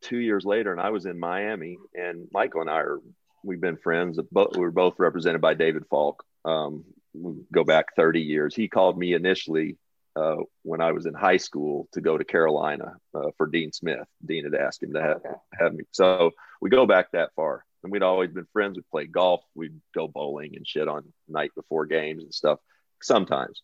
[0.00, 2.98] two years later, and I was in Miami, and Michael and I are,
[3.44, 4.18] we've been friends.
[4.32, 6.24] But We were both represented by David Falk.
[6.44, 8.54] Um, we go back 30 years.
[8.54, 9.76] He called me initially
[10.16, 14.06] uh, when I was in high school to go to Carolina uh, for Dean Smith.
[14.24, 15.34] Dean had asked him to have, okay.
[15.58, 15.84] have me.
[15.92, 17.64] So we go back that far.
[17.82, 18.76] And we'd always been friends.
[18.76, 19.42] We'd play golf.
[19.54, 22.58] We'd go bowling and shit on night before games and stuff
[23.00, 23.62] sometimes.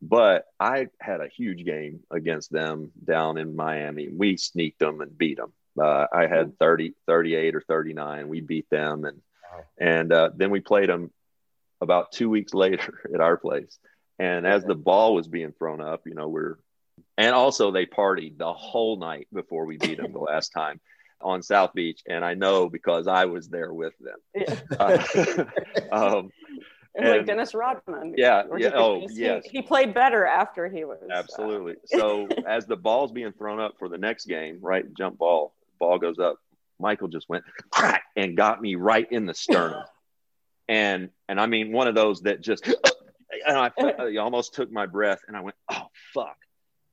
[0.00, 4.08] But I had a huge game against them down in Miami.
[4.08, 5.52] We sneaked them and beat them.
[5.78, 8.28] Uh, I had 30, 38 or 39.
[8.28, 9.04] We beat them.
[9.04, 9.20] And,
[9.52, 9.64] wow.
[9.78, 11.10] and uh, then we played them
[11.82, 13.78] about two weeks later at our place
[14.20, 16.58] and as the ball was being thrown up, you know, we're
[17.16, 20.78] and also they partied the whole night before we beat them the last time.
[21.22, 24.18] on South Beach, and I know because I was there with them.
[24.34, 24.56] Yeah.
[24.78, 25.44] Uh,
[25.92, 26.30] um,
[26.94, 28.14] and, like Dennis Rodman.
[28.16, 28.42] Yeah.
[28.58, 28.72] yeah.
[28.74, 29.44] Oh, he, yes.
[29.50, 30.98] He played better after he was.
[31.02, 31.74] Uh, Absolutely.
[31.74, 34.84] Uh, so as the ball's being thrown up for the next game, right?
[34.96, 36.36] Jump ball, ball goes up.
[36.78, 39.84] Michael just went crack and got me right in the sternum.
[40.68, 42.66] and and I mean one of those that just
[43.46, 46.36] and I, I almost took my breath and I went, oh fuck.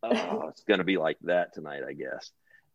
[0.04, 2.32] Oh, it's gonna be like that tonight, I guess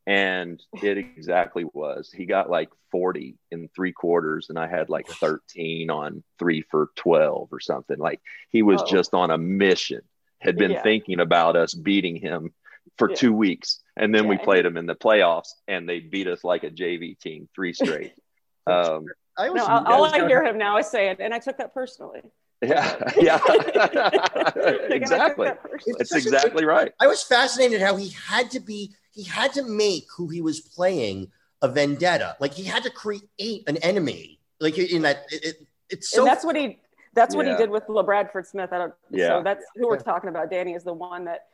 [0.06, 2.10] and it exactly was.
[2.10, 6.90] He got like 40 in three quarters, and I had like 13 on three for
[6.96, 7.98] 12 or something.
[7.98, 8.86] Like he was oh.
[8.86, 10.02] just on a mission,
[10.40, 10.82] had been yeah.
[10.82, 12.52] thinking about us beating him
[12.98, 13.16] for yeah.
[13.16, 13.80] two weeks.
[13.96, 14.30] And then yeah.
[14.30, 17.72] we played him in the playoffs, and they beat us like a JV team, three
[17.72, 18.12] straight.
[18.66, 19.06] um,
[19.38, 22.22] I was, no, all I hear him now is saying, and I took that personally.
[22.62, 23.40] Yeah, yeah,
[24.90, 25.50] exactly.
[25.98, 26.92] That's exactly right.
[27.00, 30.60] I was fascinated how he had to be he had to make who he was
[30.60, 32.36] playing a vendetta.
[32.40, 33.22] Like he had to create
[33.66, 34.38] an enemy.
[34.60, 36.22] Like in that, it, it, it's so.
[36.22, 36.78] And that's what he.
[37.14, 37.52] That's what yeah.
[37.52, 38.72] he did with LaBradford Smith.
[38.72, 38.94] I don't.
[39.10, 39.28] Yeah.
[39.28, 40.50] So that's who we're talking about.
[40.50, 41.46] Danny is the one that.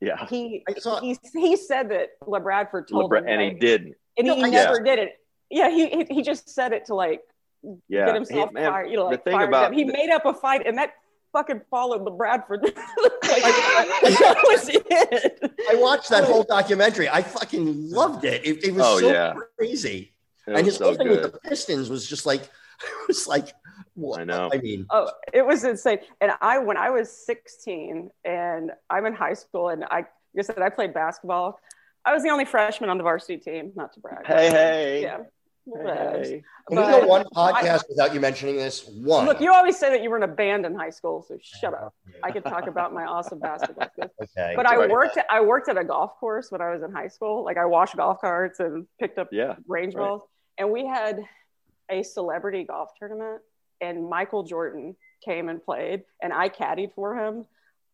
[0.00, 0.26] Yeah.
[0.26, 3.94] He saw, he he said that LaBradford told LeBra- him, and like, he didn't.
[4.18, 5.20] And he, he never did it.
[5.50, 7.22] Yeah, he he just said it to like
[7.88, 8.90] yeah, get himself he, fired.
[8.90, 10.94] You know, like the thing about He the, made up a fight, and that
[11.34, 12.62] fucking followed the Bradford.
[12.64, 15.52] like, that was it.
[15.70, 16.26] I watched that oh.
[16.26, 17.08] whole documentary.
[17.08, 18.46] I fucking loved it.
[18.46, 19.34] It, it was oh, so yeah.
[19.58, 20.14] crazy.
[20.46, 21.22] It and his so whole thing good.
[21.22, 22.42] with the Pistons was just like,
[22.82, 23.48] it was like,
[23.94, 24.20] what?
[24.20, 24.50] I know.
[24.52, 25.98] I mean, oh, it was insane.
[26.20, 30.08] And I, when I was 16 and I'm in high school and I, like
[30.38, 31.60] I said, I played basketball.
[32.04, 34.26] I was the only freshman on the varsity team, not to brag.
[34.26, 35.02] Hey, hey.
[35.02, 35.18] Yeah.
[35.66, 36.42] Hey.
[36.68, 38.86] Can we go one podcast I, without you mentioning this?
[38.86, 39.26] One.
[39.26, 41.72] Look, you always say that you were in a band in high school, so shut
[41.72, 41.94] up.
[42.22, 44.10] I could talk about my awesome basketball skills.
[44.22, 44.52] Okay.
[44.56, 47.08] But I worked at, I worked at a golf course when I was in high
[47.08, 47.44] school.
[47.44, 50.22] Like I washed golf carts and picked up yeah, range balls.
[50.58, 51.20] And we had
[51.90, 53.42] a celebrity golf tournament
[53.80, 57.44] and Michael Jordan came and played and I caddied for him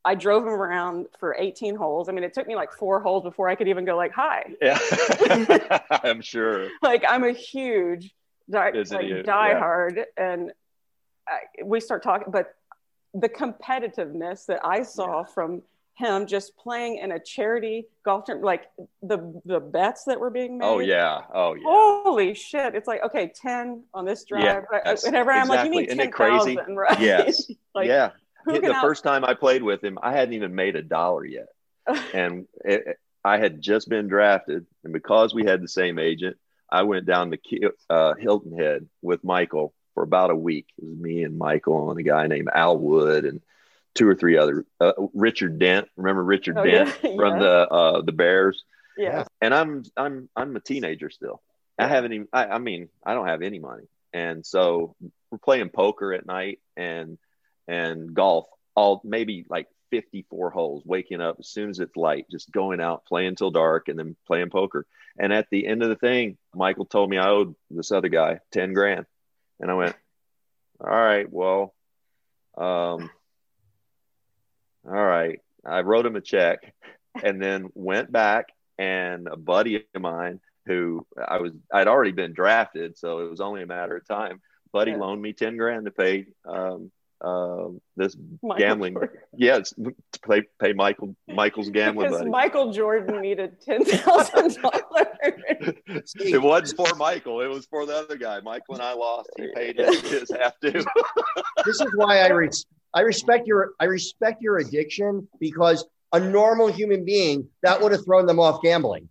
[0.04, 2.08] I drove him around for 18 holes.
[2.08, 4.54] I mean, it took me like four holes before I could even go like, hi.
[4.60, 4.78] Yeah,
[6.02, 6.68] I'm sure.
[6.82, 8.14] like I'm a huge
[8.50, 10.04] die, like, diehard yeah.
[10.16, 10.52] and
[11.28, 12.54] I, we start talking, but
[13.12, 15.26] the competitiveness that I saw yeah.
[15.26, 15.62] from
[15.94, 18.70] him just playing in a charity golf tournament, like
[19.02, 20.84] the the bets that were being oh, made.
[20.84, 21.62] Oh yeah, oh yeah.
[21.64, 22.74] Holy shit!
[22.74, 24.64] It's like okay, ten on this drive.
[24.72, 26.98] Yeah, Whenever I'm like, you need ten thousand, right?
[26.98, 27.50] Yes.
[27.74, 28.10] like, yeah
[28.46, 31.48] the out- first time I played with him, I hadn't even made a dollar yet,
[32.14, 34.66] and it, I had just been drafted.
[34.84, 36.36] And because we had the same agent,
[36.70, 40.66] I went down to uh, Hilton Head with Michael for about a week.
[40.78, 43.40] It was me and Michael and a guy named Al Wood and
[43.94, 45.88] two or three other uh, Richard Dent.
[45.96, 47.10] Remember Richard oh, Dent yeah.
[47.16, 47.38] from yeah.
[47.38, 48.64] the uh, the Bears?
[48.96, 49.24] Yeah.
[49.40, 51.42] And I'm I'm I'm a teenager still.
[51.78, 52.28] I haven't even.
[52.32, 54.94] I, I mean, I don't have any money, and so
[55.30, 57.18] we're playing poker at night and
[57.70, 62.50] and golf all maybe like 54 holes, waking up as soon as it's light, just
[62.50, 64.86] going out, playing till dark, and then playing poker.
[65.18, 68.40] And at the end of the thing, Michael told me I owed this other guy
[68.52, 69.06] 10 grand.
[69.60, 69.96] And I went,
[70.80, 71.74] all right, well,
[72.56, 73.10] um,
[74.86, 75.40] all right.
[75.64, 76.72] I wrote him a check
[77.22, 78.46] and then went back
[78.78, 82.96] and a buddy of mine who I was, I'd already been drafted.
[82.96, 84.40] So it was only a matter of time.
[84.72, 84.98] Buddy yeah.
[84.98, 86.90] loaned me 10 grand to pay, um,
[87.20, 88.94] uh, this Michael gambling.
[88.94, 89.16] Jordan.
[89.36, 89.94] Yes, to
[90.26, 92.30] pay, pay Michael Michael's gambling because money.
[92.30, 94.84] Michael Jordan needed ten thousand dollars.
[96.16, 98.40] it wasn't for Michael; it was for the other guy.
[98.40, 99.30] Michael and I lost.
[99.36, 100.72] He paid his, his half due.
[101.64, 102.48] this is why I re-
[102.94, 108.04] I respect your I respect your addiction because a normal human being that would have
[108.04, 109.08] thrown them off gambling.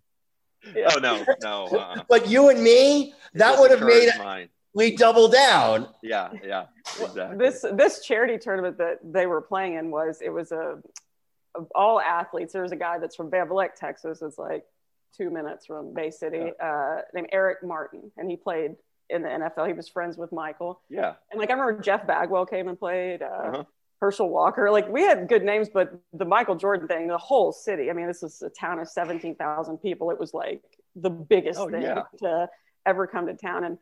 [0.74, 0.90] Yeah.
[0.94, 1.66] Oh no, no.
[1.66, 2.02] Uh-uh.
[2.08, 5.88] but you and me, that would have made mine we double down.
[6.02, 6.66] Yeah, yeah,
[7.00, 7.36] exactly.
[7.38, 10.78] This this charity tournament that they were playing in was it was a,
[11.56, 12.52] a all athletes.
[12.52, 14.22] There was a guy that's from Van Texas.
[14.22, 14.64] It's like
[15.16, 16.66] two minutes from Bay City, yeah.
[16.66, 18.76] uh, named Eric Martin, and he played
[19.08, 19.66] in the NFL.
[19.66, 20.80] He was friends with Michael.
[20.88, 23.22] Yeah, and like I remember Jeff Bagwell came and played.
[23.22, 23.64] Uh, uh-huh.
[24.00, 27.90] Herschel Walker, like we had good names, but the Michael Jordan thing, the whole city.
[27.90, 30.10] I mean, this is a town of seventeen thousand people.
[30.10, 30.62] It was like
[30.96, 32.04] the biggest oh, thing yeah.
[32.20, 32.48] to
[32.86, 33.76] ever come to town, and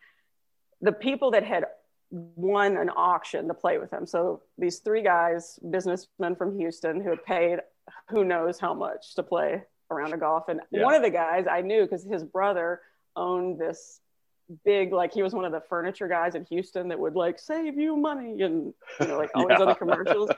[0.81, 1.65] the people that had
[2.11, 4.07] won an auction to play with him.
[4.07, 7.61] So these three guys, businessmen from Houston, who had paid
[8.09, 10.49] who knows how much to play around a golf.
[10.49, 10.83] And yeah.
[10.83, 12.81] one of the guys I knew because his brother
[13.17, 14.01] owned this
[14.65, 17.79] big, like he was one of the furniture guys in Houston that would like save
[17.79, 19.57] you money and you know like all yeah.
[19.57, 20.31] these other commercials.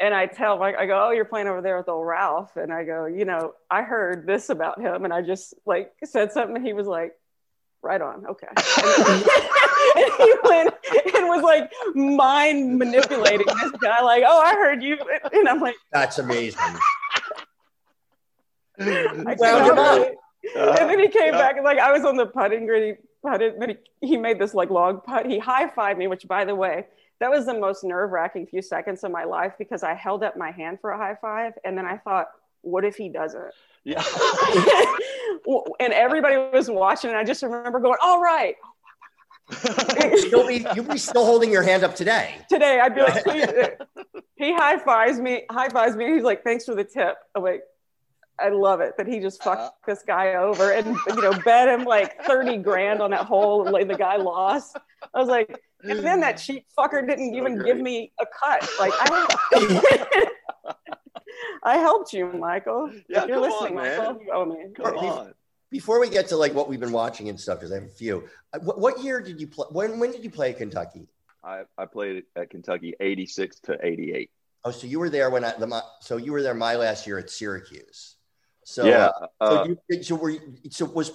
[0.00, 2.72] and I tell Mike, I go, "Oh, you're playing over there with old Ralph," and
[2.72, 6.56] I go, "You know, I heard this about him," and I just like said something,
[6.56, 7.12] and he was like,
[7.82, 8.26] right on.
[8.26, 8.46] Okay.
[9.96, 10.74] and he went
[11.14, 14.98] and was like mind manipulating this guy, like, oh, I heard you.
[15.32, 16.60] And I'm like, that's amazing.
[18.78, 20.14] well,
[20.56, 22.94] and then he came back and like I was on the putting green.
[22.94, 25.26] He putted, then he, he made this like long putt.
[25.26, 26.86] He high fived me, which by the way,
[27.20, 30.36] that was the most nerve wracking few seconds of my life because I held up
[30.36, 32.28] my hand for a high five, and then I thought,
[32.62, 33.52] what if he doesn't?
[33.84, 34.04] Yeah.
[35.80, 38.56] and everybody was watching, and I just remember going, all right.
[40.30, 42.36] you'll be you'll be still holding your hand up today.
[42.48, 43.80] Today, I'd be like,
[44.36, 46.12] he high fives me, high fives me.
[46.14, 47.16] He's like, thanks for the tip.
[47.34, 47.62] I'm like,
[48.40, 51.68] I love it that he just fucked uh, this guy over and you know bet
[51.68, 54.78] him like 30 grand on that hole and like, the guy lost.
[55.14, 57.66] I was like, and then that cheap fucker didn't so even great.
[57.66, 58.68] give me a cut.
[58.78, 60.26] Like I
[61.62, 62.90] I helped you, Michael.
[63.08, 64.66] Yeah, if you're listening, on, Michael, you owe me.
[64.74, 65.34] Come on.
[65.70, 67.88] Before we get to like what we've been watching and stuff, because I have a
[67.88, 68.28] few.
[68.52, 69.66] Uh, what, what, year did you play?
[69.70, 71.06] When when did you play Kentucky?
[71.44, 74.30] I, I played at Kentucky 86 to 88.
[74.64, 77.18] Oh, so you were there when I the so you were there my last year
[77.18, 78.16] at Syracuse.
[78.64, 80.40] So yeah, uh, so, you, so were you,
[80.70, 81.12] so was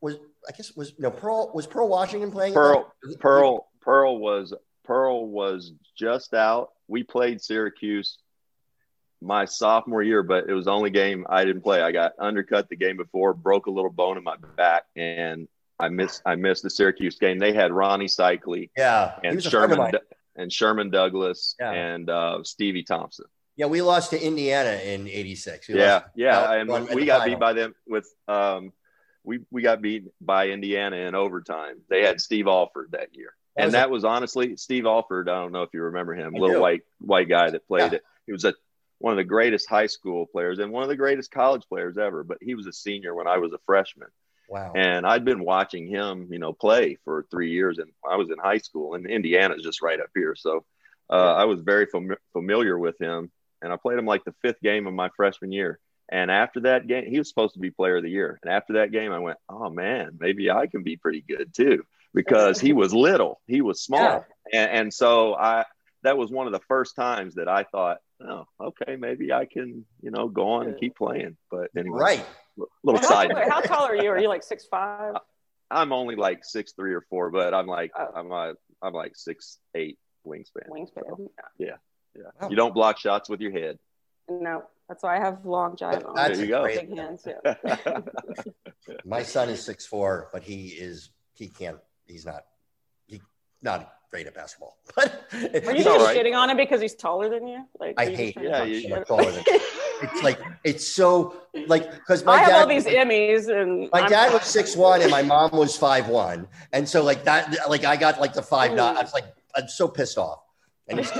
[0.00, 0.16] was
[0.48, 4.52] I guess was no Pearl was Pearl Washington playing Pearl Pearl Pearl was
[4.84, 6.70] Pearl was just out.
[6.88, 8.18] We played Syracuse
[9.20, 11.82] my sophomore year, but it was the only game I didn't play.
[11.82, 15.48] I got undercut the game before, broke a little bone in my back, and
[15.78, 17.38] I missed I missed the Syracuse game.
[17.38, 19.92] They had Rony Seikaly, yeah, and Sherman
[20.36, 21.72] and Sherman Douglas yeah.
[21.72, 23.26] and uh, Stevie Thompson.
[23.56, 25.68] Yeah, we lost to Indiana in '86.
[25.68, 27.34] Yeah, yeah, and we got final.
[27.34, 28.72] beat by them with um,
[29.24, 31.80] we we got beat by Indiana in overtime.
[31.90, 35.28] They had Steve Alford that year, that and that a- was honestly Steve Alford.
[35.28, 36.62] I don't know if you remember him, I little do.
[36.62, 37.96] white white guy that played yeah.
[37.98, 38.04] it.
[38.26, 38.54] He was a
[38.98, 42.24] one of the greatest high school players and one of the greatest college players ever.
[42.24, 44.08] But he was a senior when I was a freshman.
[44.48, 44.72] Wow.
[44.74, 48.38] And I'd been watching him, you know, play for three years, and I was in
[48.38, 50.34] high school, and Indiana's just right up here.
[50.34, 50.64] So
[51.10, 53.30] uh, I was very fam- familiar with him
[53.62, 55.78] and I played him like the fifth game of my freshman year.
[56.10, 58.38] And after that game, he was supposed to be player of the year.
[58.42, 61.84] And after that game, I went, oh man, maybe I can be pretty good too,
[62.14, 64.00] because he was little, he was small.
[64.52, 64.60] Yeah.
[64.60, 65.64] And, and so I,
[66.02, 69.84] that was one of the first times that I thought, oh, okay, maybe I can,
[70.02, 71.36] you know, go on and keep playing.
[71.50, 72.26] But anyway, right.
[72.82, 73.32] Little how, side.
[73.48, 74.10] How tall are you?
[74.10, 75.14] Are you like six five?
[75.70, 78.08] I'm only like six three or four, but I'm like oh.
[78.14, 80.68] I'm like I'm like six eight wingspan.
[80.68, 81.02] Wingspan.
[81.06, 81.76] So, yeah.
[82.16, 82.22] Yeah.
[82.40, 82.48] Wow.
[82.48, 83.78] You don't block shots with your head.
[84.28, 86.36] No, that's why I have long giant arms.
[86.36, 86.66] There you go.
[86.66, 87.26] Big hands.
[87.26, 88.00] Yeah.
[89.04, 91.78] My son is six four, but he is he can't.
[92.06, 92.44] He's not.
[93.06, 93.20] He
[93.62, 94.76] not great at basketball.
[94.96, 95.28] But
[95.66, 96.16] are you just right.
[96.16, 97.64] shitting on him because he's taller than you?
[97.78, 98.36] Like I hate.
[98.40, 99.44] Yeah, you, taller than.
[99.46, 101.36] it's like it's so
[101.66, 104.76] like because my I have dad, all these Emmys and my I'm dad was six
[104.76, 108.32] one and my mom was five one, and so like that like I got like
[108.32, 108.72] the five.
[108.74, 109.24] Not, I was like
[109.56, 110.40] I'm so pissed off
[110.88, 111.12] and he's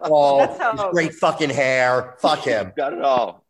[0.00, 2.14] all his great fucking hair.
[2.18, 2.72] Fuck him.
[2.76, 3.44] Got it all.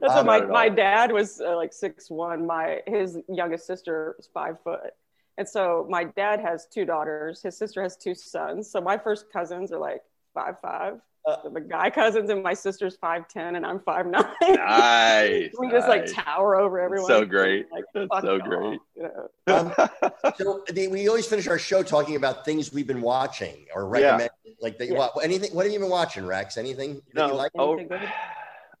[0.00, 2.46] That's what my, my dad was uh, like six one.
[2.46, 4.92] My his youngest sister is five foot,
[5.38, 7.40] and so my dad has two daughters.
[7.42, 8.68] His sister has two sons.
[8.70, 10.02] So my first cousins are like
[10.34, 11.00] five five.
[11.24, 14.24] Uh, the guy cousins and my sister's five ten and I'm five nine.
[14.42, 15.50] Nice.
[15.58, 16.12] we just nice.
[16.12, 17.06] like tower over everyone.
[17.06, 17.66] So great.
[17.70, 18.80] Like, That's so great.
[18.96, 19.10] You
[19.46, 19.54] know?
[19.54, 19.72] um,
[20.36, 24.30] so the, we always finish our show talking about things we've been watching or recommend.
[24.44, 24.52] Yeah.
[24.60, 24.98] Like the, yeah.
[24.98, 25.54] what, anything?
[25.54, 26.56] What have you been watching, Rex?
[26.56, 27.00] Anything?
[27.14, 27.32] No.
[27.32, 27.52] Like?
[27.56, 27.78] Oh,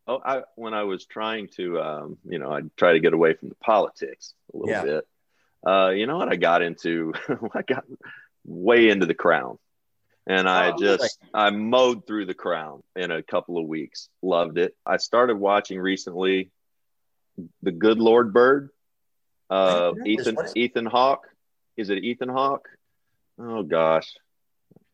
[0.08, 3.34] oh, I when I was trying to, um, you know, I try to get away
[3.34, 4.82] from the politics a little yeah.
[4.82, 5.08] bit.
[5.66, 6.28] Uh, you know what?
[6.28, 7.12] I got into.
[7.54, 7.84] I got
[8.44, 9.58] way into the Crown
[10.28, 14.10] and I oh, just I mowed through the crown in a couple of weeks.
[14.22, 14.76] Loved it.
[14.84, 16.50] I started watching recently
[17.62, 18.68] The Good Lord Bird.
[19.48, 21.26] Uh, Ethan Ethan Hawke.
[21.78, 22.68] Is it Ethan Hawke?
[23.40, 24.12] Oh gosh.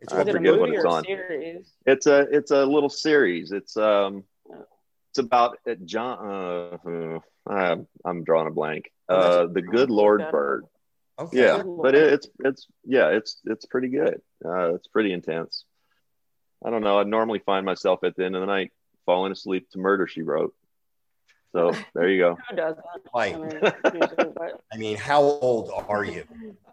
[0.00, 1.04] It's I forget what it's on.
[1.04, 1.68] Series?
[1.84, 3.50] It's a it's a little series.
[3.50, 4.22] It's um
[5.10, 8.92] it's about uh, John uh, uh, I'm drawing a blank.
[9.08, 10.64] Uh, the Good Lord Bird.
[11.18, 11.42] Okay.
[11.44, 14.20] Yeah, but it, it's it's yeah, it's it's pretty good.
[14.44, 15.64] Uh, it's pretty intense.
[16.64, 16.98] I don't know.
[16.98, 18.72] I normally find myself at the end of the night
[19.06, 20.54] falling asleep to Murder She Wrote.
[21.52, 22.38] So there you go.
[22.50, 22.76] Who does
[23.14, 23.60] I mean,
[24.72, 26.24] I mean, how old are you?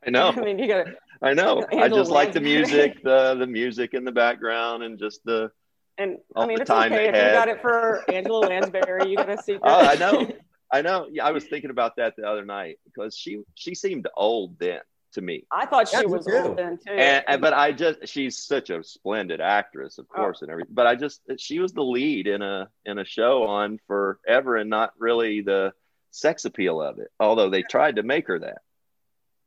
[0.05, 0.29] I know.
[0.35, 0.87] I mean, you got.
[1.21, 1.63] I know.
[1.71, 5.51] I just like the music, the the music in the background, and just the.
[5.99, 9.07] And I mean, it's okay if you got it for Angela Lansbury.
[9.07, 9.59] You got to see.
[9.61, 10.31] Oh, I know.
[10.71, 11.07] I know.
[11.11, 14.79] Yeah, I was thinking about that the other night because she she seemed old then
[15.13, 15.45] to me.
[15.51, 16.93] I thought she yeah, was old then too.
[16.93, 20.15] And, and, but I just she's such a splendid actress, of oh.
[20.15, 20.45] course, oh.
[20.45, 20.73] and everything.
[20.73, 24.69] But I just she was the lead in a in a show on forever, and
[24.69, 25.73] not really the
[26.11, 27.09] sex appeal of it.
[27.19, 28.59] Although they tried to make her that.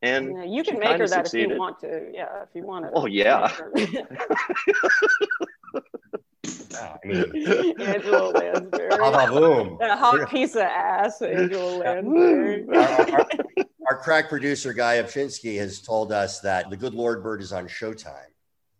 [0.01, 1.51] and yeah, you can make her that succeeded.
[1.51, 2.09] if you want to.
[2.13, 2.91] Yeah, if you want to.
[2.93, 3.51] Oh yeah.
[6.75, 8.89] I mean, Angela Lansbury.
[9.29, 9.77] boom.
[9.79, 12.65] That hot piece of ass, Angela Lansbury.
[12.69, 13.27] our, our,
[13.89, 17.67] our, crack producer, Guy Obshinsky, has told us that The Good Lord Bird is on
[17.67, 18.13] Showtime.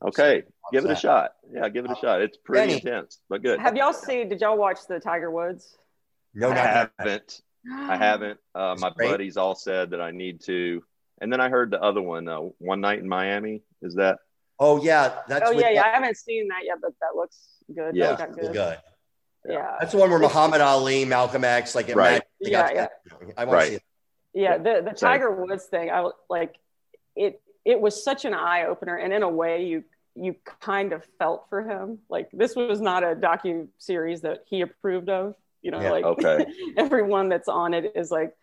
[0.05, 0.97] Okay, so, give it that?
[0.97, 1.31] a shot.
[1.51, 2.21] Yeah, give it a shot.
[2.21, 2.73] It's pretty Benny.
[2.75, 3.59] intense, but good.
[3.59, 5.77] Have y'all seen, did y'all watch the Tiger Woods?
[6.33, 7.41] No, I haven't.
[7.73, 8.39] I haven't.
[8.53, 9.09] Uh, my great.
[9.09, 10.83] buddies all said that I need to.
[11.21, 13.63] And then I heard the other one, uh, One Night in Miami.
[13.81, 14.19] Is that?
[14.59, 15.49] Oh yeah, that's.
[15.49, 15.83] Oh yeah, yeah.
[15.83, 17.95] I haven't seen that yet, but that looks good.
[17.95, 18.53] Yeah, good.
[18.53, 18.77] good.
[19.47, 22.23] Yeah, that's the one where Muhammad Ali, Malcolm X, like right.
[22.39, 22.87] yeah, yeah.
[23.37, 23.63] I want right.
[23.63, 23.83] to see it.
[24.33, 26.55] Yeah, the the Tiger Woods thing, I like
[27.15, 27.41] it.
[27.63, 29.83] It was such an eye opener, and in a way, you
[30.15, 31.99] you kind of felt for him.
[32.09, 35.35] Like this was not a docu series that he approved of.
[35.61, 36.45] You know, yeah, like okay.
[36.77, 38.35] everyone that's on it is like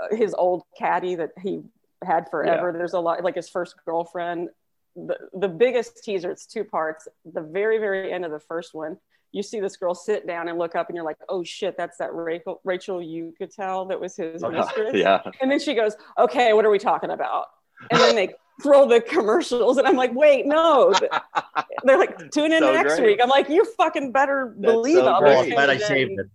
[0.00, 1.62] uh, his old caddy that he
[2.02, 2.70] had forever.
[2.70, 2.78] Yeah.
[2.78, 4.48] There's a lot like his first girlfriend.
[4.94, 7.08] The, the biggest teaser, it's two parts.
[7.24, 8.98] The very, very end of the first one,
[9.32, 11.96] you see this girl sit down and look up and you're like, oh shit, that's
[11.98, 14.94] that Rachel, Rachel you could tell that was his mistress.
[14.94, 15.20] yeah.
[15.40, 17.46] And then she goes, okay, what are we talking about?
[17.90, 20.94] And then they throw the commercials and I'm like, wait, no.
[21.84, 23.06] They're like, tune in so next great.
[23.06, 23.20] week.
[23.22, 26.26] I'm like, you fucking better believe so I'll well, glad I saved it.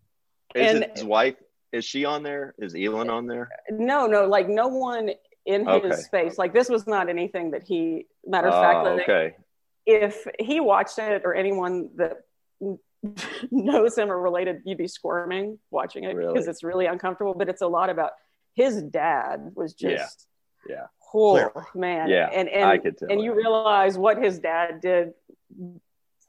[0.56, 1.36] Is and, his wife,
[1.72, 2.56] is she on there?
[2.58, 3.50] Is Elin on there?
[3.70, 5.12] No, no, like no one
[5.48, 5.88] in okay.
[5.88, 6.38] his space.
[6.38, 9.36] Like this was not anything that he matter of uh, fact, like, okay.
[9.86, 12.18] if he watched it or anyone that
[13.52, 16.34] knows him or related, you'd be squirming watching it really?
[16.34, 17.34] because it's really uncomfortable.
[17.34, 18.12] But it's a lot about
[18.54, 20.28] his dad was just
[20.70, 20.76] yeah.
[20.76, 22.10] yeah poor man.
[22.10, 25.14] Yeah, and and I could tell and you realize what his dad did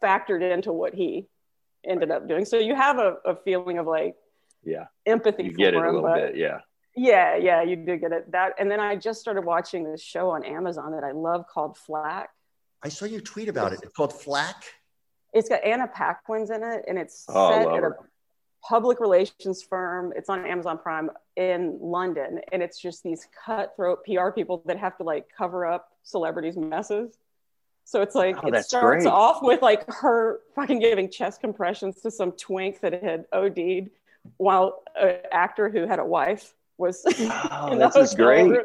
[0.02, 1.26] factored into what he
[1.84, 2.44] ended up doing.
[2.44, 4.14] So you have a, a feeling of like
[4.64, 6.58] yeah empathy you get it a little bit yeah
[6.98, 10.30] yeah yeah you do get it that and then I just started watching this show
[10.30, 12.30] on Amazon that I love called Flack.
[12.82, 13.80] I saw you tweet about it.
[13.82, 14.62] It's called Flack.
[15.32, 17.92] It's got Anna Paquin's in it, and it's oh, set at a
[18.62, 20.12] public relations firm.
[20.16, 22.40] It's on Amazon Prime in London.
[22.52, 27.18] And it's just these cutthroat PR people that have to like cover up celebrities' messes.
[27.84, 29.12] So it's like oh, it starts great.
[29.12, 33.90] off with like her fucking giving chest compressions to some twink that had OD'd
[34.36, 38.48] while an actor who had a wife was oh, in the this is great.
[38.48, 38.64] Room.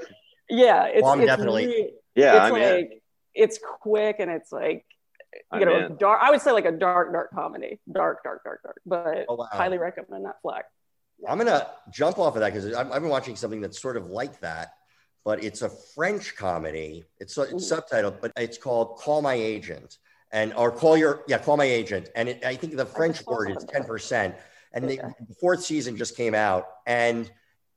[0.50, 2.34] Yeah, it's, well, it's definitely really, yeah.
[2.34, 3.04] It's I mean, like
[3.34, 4.86] it's quick and it's like
[5.54, 6.20] you know, dark.
[6.22, 8.80] I would say like a dark, dark comedy, dark, dark, dark, dark.
[8.86, 9.48] But oh, wow.
[9.52, 10.66] highly recommend that Flack.
[11.28, 14.08] I'm gonna jump off of that because I've, I've, been watching something that's sort of
[14.08, 14.74] like that,
[15.24, 17.06] but it's a French comedy.
[17.20, 17.96] It's, it's mm-hmm.
[17.96, 19.98] subtitled, but it's called "Call My Agent"
[20.32, 23.52] and or "Call Your Yeah, Call My Agent." And it, I think the French word
[23.52, 24.36] is ten percent.
[24.74, 24.98] And okay.
[24.98, 27.32] the fourth season just came out, and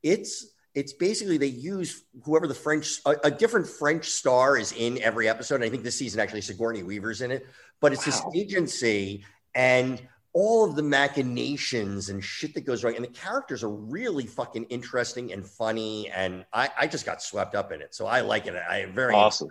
[0.06, 5.02] it's it's basically they use whoever the French, a, a, different French star is in
[5.02, 5.56] every episode.
[5.56, 7.46] And I think this season actually Sigourney Weaver's in it,
[7.80, 8.12] but it's wow.
[8.12, 12.94] this agency and all of the machinations and shit that goes right.
[12.94, 16.10] And the characters are really fucking interesting and funny.
[16.10, 17.94] And I, I just got swept up in it.
[17.94, 18.54] So I like it.
[18.54, 19.48] I very awesome.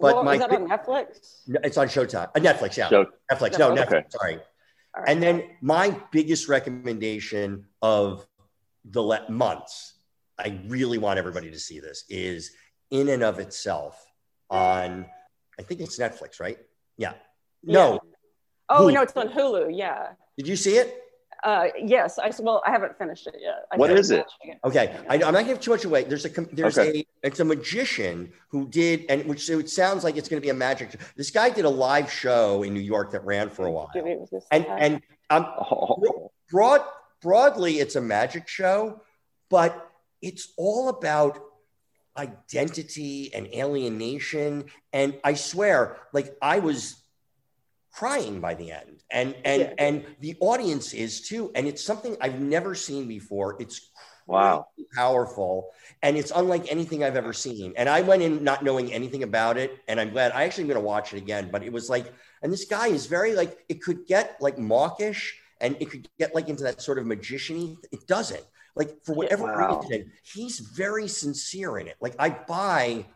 [0.00, 1.42] But well, my, is that on Netflix?
[1.62, 2.30] It's on Showtime.
[2.34, 2.88] Uh, Netflix, yeah.
[2.88, 3.06] Show.
[3.30, 3.56] Netflix.
[3.56, 3.86] No, Netflix.
[3.86, 4.04] Okay.
[4.08, 4.38] Sorry.
[4.96, 5.04] Right.
[5.06, 8.26] And then my biggest recommendation of
[8.90, 9.94] the le- months
[10.38, 12.52] I really want everybody to see this is
[12.90, 14.04] in and of itself
[14.50, 15.06] on
[15.58, 16.58] I think it's Netflix, right?
[16.98, 17.14] Yeah.
[17.62, 17.94] No.
[17.94, 17.98] Yeah.
[18.68, 18.94] Oh Hulu.
[18.94, 19.76] no, it's on Hulu.
[19.76, 20.08] Yeah.
[20.36, 21.02] Did you see it?
[21.44, 23.66] Uh, yes, I well, I haven't finished it yet.
[23.70, 24.26] I what is it?
[24.42, 24.58] it?
[24.64, 26.02] Okay, I, am not giving too much away.
[26.02, 27.00] There's a there's okay.
[27.00, 30.50] a it's a magician who did and which it sounds like it's going to be
[30.50, 30.98] a magic.
[31.14, 33.90] This guy did a live show in New York that ran for a while,
[34.50, 36.32] and and um, oh.
[37.22, 39.00] Broad broadly it's a magic show,
[39.50, 39.90] but
[40.22, 41.40] it's all about
[42.16, 44.64] identity and alienation.
[44.92, 47.02] And I swear, like I was
[47.92, 49.02] crying by the end.
[49.10, 49.74] And and yeah.
[49.78, 51.50] and the audience is too.
[51.54, 53.56] And it's something i've never seen before.
[53.60, 53.90] It's
[54.26, 54.66] wow.
[54.94, 55.70] powerful.
[56.02, 57.72] And it's unlike anything i've ever seen.
[57.76, 59.78] And i went in not knowing anything about it.
[59.88, 61.48] And i'm glad i actually am going to watch it again.
[61.50, 62.12] But it was like
[62.42, 66.34] and this guy is very like it could get like mawkish and it could get
[66.34, 68.44] like into that sort of magician it doesn't
[68.76, 69.80] like for whatever wow.
[69.80, 71.96] reason, he's very sincere in it.
[72.00, 73.06] Like I buy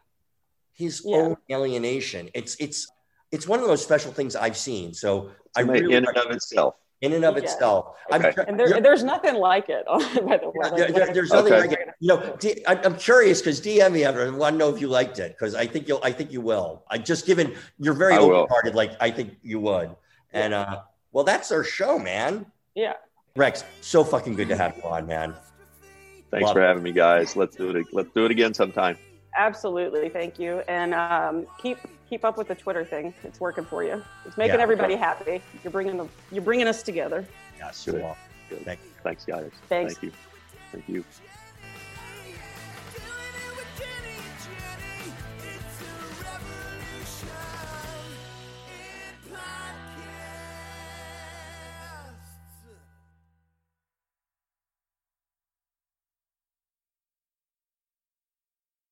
[0.72, 1.16] his yeah.
[1.18, 2.30] own alienation.
[2.34, 2.91] It's it's
[3.30, 4.95] it's one of those special things I've seen.
[4.95, 6.74] So I really in and of itself.
[7.03, 7.45] In and of yeah.
[7.45, 8.30] itself, okay.
[8.47, 9.86] and there, there's nothing like it.
[9.88, 11.61] by the way, like, there, there's nothing okay.
[11.62, 11.88] like it.
[11.99, 14.26] You know, D, I, I'm curious because DM me ever.
[14.26, 16.01] I want to know if you liked it because I think you'll.
[16.03, 16.84] I think you will.
[16.91, 18.74] I just given you're very open-hearted.
[18.74, 19.97] Like I think you would.
[20.34, 20.82] And uh,
[21.13, 22.47] well, that's our show, man.
[22.75, 22.95] Yeah.
[23.37, 25.35] Rex, so fucking good to have you on, man.
[26.31, 26.67] Thanks Love for it.
[26.67, 27.37] having me, guys.
[27.37, 27.87] Let's do it.
[27.93, 28.97] Let's do it again sometime.
[29.37, 33.15] Absolutely, thank you, and um, keep keep up with the Twitter thing.
[33.23, 34.03] It's working for you.
[34.27, 35.03] It's making yeah, everybody okay.
[35.03, 35.43] happy.
[35.63, 37.25] You're bringing the you're bringing us together.
[37.59, 38.05] Yes, Good.
[38.49, 38.65] Good.
[38.65, 39.51] Thank Thanks, guys.
[39.69, 39.95] Thanks.
[39.95, 40.13] Thank you.
[40.73, 41.05] Thank you.